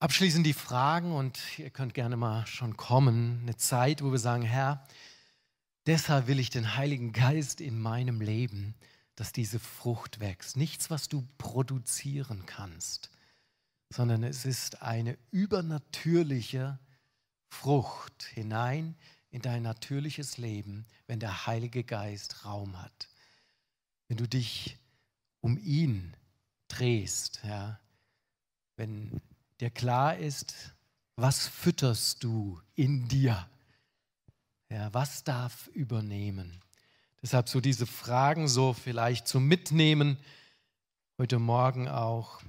Abschließend 0.00 0.46
die 0.46 0.52
Fragen 0.52 1.10
und 1.10 1.40
ihr 1.58 1.70
könnt 1.70 1.92
gerne 1.92 2.16
mal 2.16 2.46
schon 2.46 2.76
kommen. 2.76 3.40
Eine 3.42 3.56
Zeit, 3.56 4.00
wo 4.00 4.12
wir 4.12 4.20
sagen, 4.20 4.44
Herr, 4.44 4.86
deshalb 5.86 6.28
will 6.28 6.38
ich 6.38 6.50
den 6.50 6.76
Heiligen 6.76 7.12
Geist 7.12 7.60
in 7.60 7.80
meinem 7.80 8.20
Leben, 8.20 8.76
dass 9.16 9.32
diese 9.32 9.58
Frucht 9.58 10.20
wächst. 10.20 10.56
Nichts, 10.56 10.88
was 10.88 11.08
du 11.08 11.26
produzieren 11.36 12.46
kannst, 12.46 13.10
sondern 13.90 14.22
es 14.22 14.44
ist 14.44 14.82
eine 14.82 15.18
übernatürliche 15.32 16.78
Frucht 17.48 18.22
hinein 18.22 18.94
in 19.30 19.42
dein 19.42 19.64
natürliches 19.64 20.38
Leben, 20.38 20.86
wenn 21.08 21.18
der 21.18 21.48
Heilige 21.48 21.82
Geist 21.82 22.44
Raum 22.44 22.80
hat. 22.80 23.08
Wenn 24.06 24.16
du 24.16 24.28
dich 24.28 24.78
um 25.40 25.58
ihn 25.58 26.16
drehst, 26.68 27.40
ja, 27.42 27.80
wenn 28.76 29.20
dir 29.60 29.70
klar 29.70 30.16
ist, 30.16 30.54
was 31.16 31.46
fütterst 31.46 32.22
du 32.22 32.60
in 32.74 33.08
dir, 33.08 33.48
ja, 34.68 34.92
was 34.92 35.24
darf 35.24 35.68
übernehmen. 35.68 36.60
Deshalb 37.22 37.48
so 37.48 37.60
diese 37.60 37.86
Fragen 37.86 38.48
so 38.48 38.72
vielleicht 38.72 39.26
zum 39.26 39.46
Mitnehmen 39.46 40.18
heute 41.18 41.38
Morgen 41.38 41.88
auch. 41.88 42.40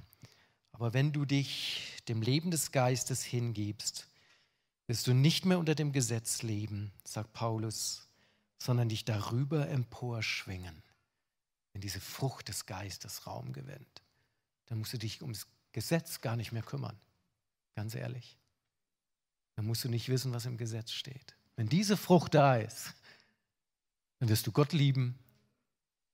Aber 0.72 0.92
wenn 0.92 1.12
du 1.12 1.24
dich 1.24 1.96
dem 2.08 2.22
Leben 2.22 2.50
des 2.50 2.70
Geistes 2.70 3.22
hingibst, 3.22 4.06
wirst 4.86 5.06
du 5.06 5.12
nicht 5.12 5.44
mehr 5.44 5.58
unter 5.58 5.74
dem 5.74 5.92
Gesetz 5.92 6.42
leben, 6.42 6.92
sagt 7.04 7.32
Paulus, 7.32 8.08
sondern 8.58 8.88
dich 8.88 9.04
darüber 9.04 9.68
emporschwingen 9.68 10.82
wenn 11.72 11.80
diese 11.80 12.00
Frucht 12.00 12.48
des 12.48 12.66
Geistes 12.66 13.26
Raum 13.26 13.52
gewinnt, 13.52 14.02
dann 14.66 14.78
musst 14.78 14.92
du 14.92 14.98
dich 14.98 15.22
ums 15.22 15.46
Gesetz 15.72 16.20
gar 16.20 16.36
nicht 16.36 16.52
mehr 16.52 16.62
kümmern. 16.62 16.98
Ganz 17.74 17.94
ehrlich. 17.94 18.36
Dann 19.56 19.66
musst 19.66 19.84
du 19.84 19.88
nicht 19.88 20.08
wissen, 20.08 20.32
was 20.32 20.46
im 20.46 20.56
Gesetz 20.56 20.92
steht. 20.92 21.36
Wenn 21.56 21.68
diese 21.68 21.96
Frucht 21.96 22.34
da 22.34 22.56
ist, 22.56 22.94
dann 24.18 24.28
wirst 24.28 24.46
du 24.46 24.52
Gott 24.52 24.72
lieben, 24.72 25.18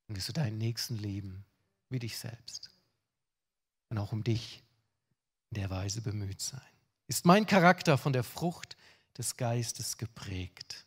dann 0.07 0.17
wirst 0.17 0.29
du 0.29 0.33
deinen 0.33 0.59
Nächsten 0.59 0.97
lieben, 0.97 1.45
wie 1.89 1.99
dich 1.99 2.19
selbst. 2.19 2.71
Und 3.89 3.99
auch 3.99 4.13
um 4.13 4.25
dich 4.25 4.63
in 5.51 5.61
der 5.61 5.71
Weise 5.71 6.01
bemüht 6.03 6.41
sein. 6.41 6.61
Ist 7.09 7.25
mein 7.25 7.47
Charakter 7.47 7.99
von 7.99 8.13
der 8.13 8.25
Frucht 8.25 8.77
des 9.17 9.37
Geistes 9.37 9.97
geprägt? 9.97 10.85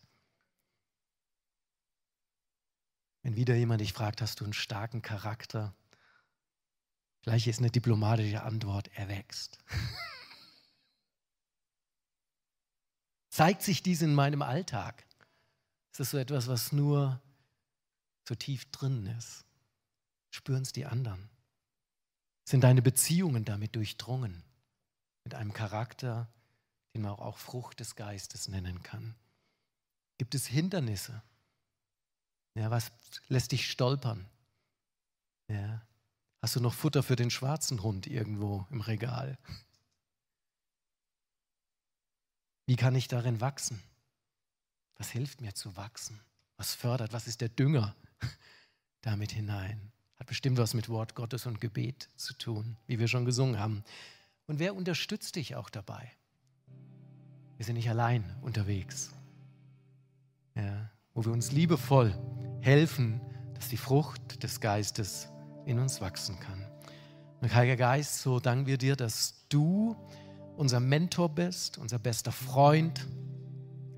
Wenn 3.23 3.35
wieder 3.35 3.55
jemand 3.55 3.81
dich 3.81 3.93
fragt, 3.93 4.21
hast 4.21 4.39
du 4.39 4.43
einen 4.43 4.53
starken 4.53 5.01
Charakter? 5.01 5.73
Gleich 7.21 7.47
ist 7.47 7.59
eine 7.59 7.69
diplomatische 7.69 8.43
Antwort, 8.43 8.89
er 8.95 9.09
wächst. 9.09 9.59
Zeigt 13.29 13.61
sich 13.61 13.83
dies 13.83 14.01
in 14.01 14.15
meinem 14.15 14.41
Alltag? 14.41 15.05
Ist 15.91 15.99
das 15.99 16.11
so 16.11 16.17
etwas, 16.17 16.47
was 16.47 16.71
nur 16.71 17.21
so 18.27 18.35
tief 18.35 18.71
drin 18.71 19.05
ist? 19.17 19.45
Spüren 20.29 20.61
es 20.61 20.71
die 20.71 20.85
anderen? 20.85 21.29
Sind 22.45 22.63
deine 22.63 22.81
Beziehungen 22.81 23.45
damit 23.45 23.75
durchdrungen? 23.75 24.43
Mit 25.23 25.35
einem 25.35 25.53
Charakter, 25.53 26.27
den 26.93 27.01
man 27.01 27.11
auch 27.11 27.37
Frucht 27.37 27.79
des 27.79 27.95
Geistes 27.95 28.47
nennen 28.47 28.81
kann? 28.81 29.15
Gibt 30.17 30.35
es 30.35 30.47
Hindernisse? 30.47 31.21
Ja, 32.55 32.71
was 32.71 32.91
lässt 33.27 33.51
dich 33.51 33.69
stolpern? 33.69 34.27
Ja. 35.47 35.81
Hast 36.41 36.55
du 36.55 36.61
noch 36.61 36.73
Futter 36.73 37.03
für 37.03 37.15
den 37.15 37.29
schwarzen 37.29 37.83
Hund 37.83 38.07
irgendwo 38.07 38.65
im 38.71 38.81
Regal? 38.81 39.37
Wie 42.65 42.75
kann 42.75 42.95
ich 42.95 43.07
darin 43.07 43.41
wachsen? 43.41 43.81
Was 44.95 45.09
hilft 45.09 45.41
mir 45.41 45.53
zu 45.53 45.75
wachsen? 45.75 46.19
Was 46.55 46.75
fördert? 46.75 47.13
Was 47.13 47.27
ist 47.27 47.41
der 47.41 47.49
Dünger 47.49 47.95
damit 49.01 49.31
hinein? 49.31 49.91
Hat 50.17 50.27
bestimmt 50.27 50.57
was 50.57 50.73
mit 50.73 50.89
Wort 50.89 51.15
Gottes 51.15 51.45
und 51.45 51.61
Gebet 51.61 52.09
zu 52.15 52.33
tun, 52.33 52.77
wie 52.87 52.99
wir 52.99 53.07
schon 53.07 53.25
gesungen 53.25 53.59
haben. 53.59 53.83
Und 54.47 54.59
wer 54.59 54.75
unterstützt 54.75 55.35
dich 55.35 55.55
auch 55.55 55.69
dabei? 55.69 56.11
Wir 57.57 57.65
sind 57.65 57.75
nicht 57.75 57.89
allein 57.89 58.23
unterwegs. 58.41 59.13
Ja, 60.55 60.89
wo 61.13 61.25
wir 61.25 61.31
uns 61.31 61.51
liebevoll 61.51 62.13
helfen, 62.61 63.21
dass 63.53 63.69
die 63.69 63.77
Frucht 63.77 64.43
des 64.43 64.59
Geistes 64.59 65.29
in 65.69 65.79
uns 65.79 66.01
wachsen 66.01 66.39
kann. 66.39 66.65
Und 67.41 67.53
Heiliger 67.53 67.77
Geist, 67.77 68.21
so 68.21 68.39
danken 68.39 68.65
wir 68.65 68.77
dir, 68.77 68.95
dass 68.95 69.45
du 69.49 69.95
unser 70.57 70.79
Mentor 70.79 71.29
bist, 71.29 71.77
unser 71.77 71.99
bester 71.99 72.31
Freund, 72.31 73.07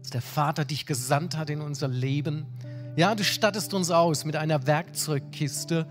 dass 0.02 0.12
der 0.12 0.22
Vater 0.22 0.66
dich 0.66 0.86
gesandt 0.86 1.38
hat 1.38 1.50
in 1.50 1.62
unser 1.62 1.88
Leben. 1.88 2.46
Ja, 2.96 3.16
du 3.16 3.24
stattest 3.24 3.74
uns 3.74 3.90
aus 3.90 4.26
mit 4.26 4.36
einer 4.36 4.68
Werkzeugkiste, 4.68 5.88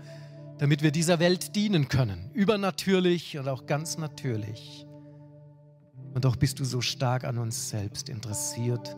damit 0.59 0.83
wir 0.83 0.91
dieser 0.91 1.19
Welt 1.19 1.55
dienen 1.55 1.89
können, 1.89 2.29
übernatürlich 2.33 3.37
und 3.37 3.47
auch 3.49 3.65
ganz 3.65 3.97
natürlich. 3.97 4.85
Und 6.13 6.25
doch 6.25 6.35
bist 6.35 6.59
du 6.59 6.63
so 6.63 6.81
stark 6.81 7.23
an 7.23 7.37
uns 7.37 7.69
selbst 7.69 8.07
interessiert, 8.07 8.95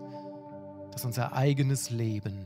dass 0.91 1.05
unser 1.05 1.33
eigenes 1.33 1.89
Leben 1.89 2.45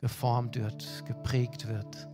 geformt 0.00 0.56
wird, 0.56 1.04
geprägt 1.06 1.66
wird. 1.66 2.08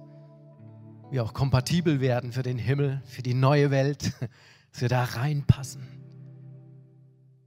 Wir 1.12 1.22
auch 1.22 1.34
kompatibel 1.34 2.00
werden 2.00 2.32
für 2.32 2.42
den 2.42 2.56
Himmel, 2.56 3.02
für 3.04 3.22
die 3.22 3.34
neue 3.34 3.70
Welt, 3.70 4.14
dass 4.72 4.80
wir 4.80 4.88
da 4.88 5.04
reinpassen. 5.04 5.86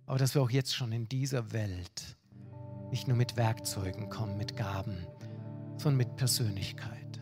Aber 0.06 0.20
dass 0.20 0.36
wir 0.36 0.44
auch 0.44 0.52
jetzt 0.52 0.76
schon 0.76 0.92
in 0.92 1.10
dieser 1.10 1.52
Welt 1.52 2.16
nicht 2.92 3.08
nur 3.08 3.18
mit 3.18 3.38
Werkzeugen 3.38 4.10
kommen, 4.10 4.38
mit 4.38 4.56
Gaben, 4.56 5.08
sondern 5.78 5.98
mit 5.98 6.16
Persönlichkeit, 6.16 7.20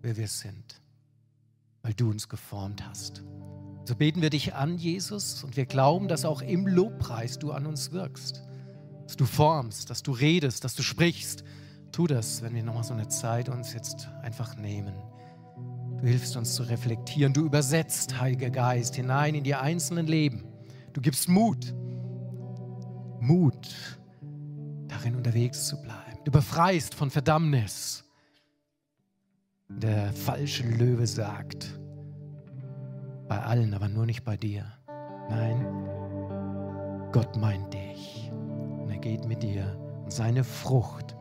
wer 0.00 0.16
wir 0.16 0.26
sind, 0.26 0.82
weil 1.82 1.94
du 1.94 2.10
uns 2.10 2.28
geformt 2.28 2.84
hast. 2.84 3.22
So 3.84 3.94
beten 3.94 4.20
wir 4.20 4.30
dich 4.30 4.54
an, 4.54 4.78
Jesus, 4.78 5.44
und 5.44 5.56
wir 5.56 5.66
glauben, 5.66 6.08
dass 6.08 6.24
auch 6.24 6.42
im 6.42 6.66
Lobpreis 6.66 7.38
du 7.38 7.52
an 7.52 7.66
uns 7.66 7.92
wirkst, 7.92 8.42
dass 9.04 9.16
du 9.16 9.26
formst, 9.26 9.90
dass 9.90 10.02
du 10.02 10.10
redest, 10.10 10.64
dass 10.64 10.74
du 10.74 10.82
sprichst, 10.82 11.44
Tu 11.92 12.06
das, 12.06 12.40
wenn 12.40 12.54
wir 12.54 12.62
nochmal 12.62 12.84
so 12.84 12.94
eine 12.94 13.06
Zeit 13.08 13.50
uns 13.50 13.74
jetzt 13.74 14.08
einfach 14.22 14.56
nehmen, 14.56 14.94
Du 16.02 16.08
hilfst 16.08 16.36
uns 16.36 16.56
zu 16.56 16.64
reflektieren. 16.64 17.32
Du 17.32 17.46
übersetzt, 17.46 18.20
Heiliger 18.20 18.50
Geist, 18.50 18.96
hinein 18.96 19.36
in 19.36 19.44
die 19.44 19.54
einzelnen 19.54 20.08
Leben. 20.08 20.44
Du 20.92 21.00
gibst 21.00 21.28
Mut. 21.28 21.72
Mut, 23.20 24.00
darin 24.88 25.14
unterwegs 25.14 25.68
zu 25.68 25.80
bleiben. 25.80 26.18
Du 26.24 26.32
befreist 26.32 26.96
von 26.96 27.08
Verdammnis. 27.08 28.04
Der 29.68 30.12
falsche 30.12 30.64
Löwe 30.64 31.06
sagt, 31.06 31.78
bei 33.28 33.40
allen, 33.40 33.72
aber 33.72 33.88
nur 33.88 34.04
nicht 34.04 34.24
bei 34.24 34.36
dir. 34.36 34.66
Nein, 35.30 35.64
Gott 37.12 37.36
meint 37.36 37.72
dich. 37.72 38.28
Und 38.32 38.90
er 38.90 38.98
geht 38.98 39.24
mit 39.24 39.44
dir. 39.44 39.78
Und 40.02 40.12
seine 40.12 40.42
Frucht, 40.42 41.16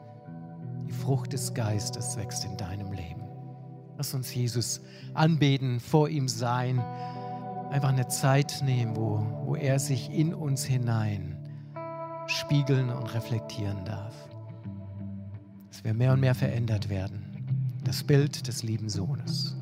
die 0.88 0.92
Frucht 0.92 1.34
des 1.34 1.54
Geistes 1.54 2.18
wächst 2.18 2.46
in 2.46 2.58
deinem 2.58 2.92
Leben. 2.92 3.21
Lass 4.02 4.16
uns 4.16 4.34
Jesus 4.34 4.82
anbeten, 5.14 5.80
vor 5.80 6.10
ihm 6.10 6.28
sein, 6.28 6.80
einfach 7.70 7.90
eine 7.90 8.08
Zeit 8.08 8.64
nehmen, 8.66 8.96
wo, 8.96 9.24
wo 9.46 9.56
er 9.56 9.78
sich 9.78 10.10
in 10.10 10.34
uns 10.34 10.64
hinein 10.64 11.38
spiegeln 12.26 12.90
und 12.90 13.14
reflektieren 13.14 13.86
darf. 13.86 14.16
Dass 15.70 15.84
wir 15.84 15.94
mehr 15.94 16.14
und 16.14 16.20
mehr 16.20 16.34
verändert 16.34 16.90
werden. 16.90 17.78
Das 17.84 18.04
Bild 18.04 18.48
des 18.48 18.64
lieben 18.64 18.90
Sohnes. 18.90 19.56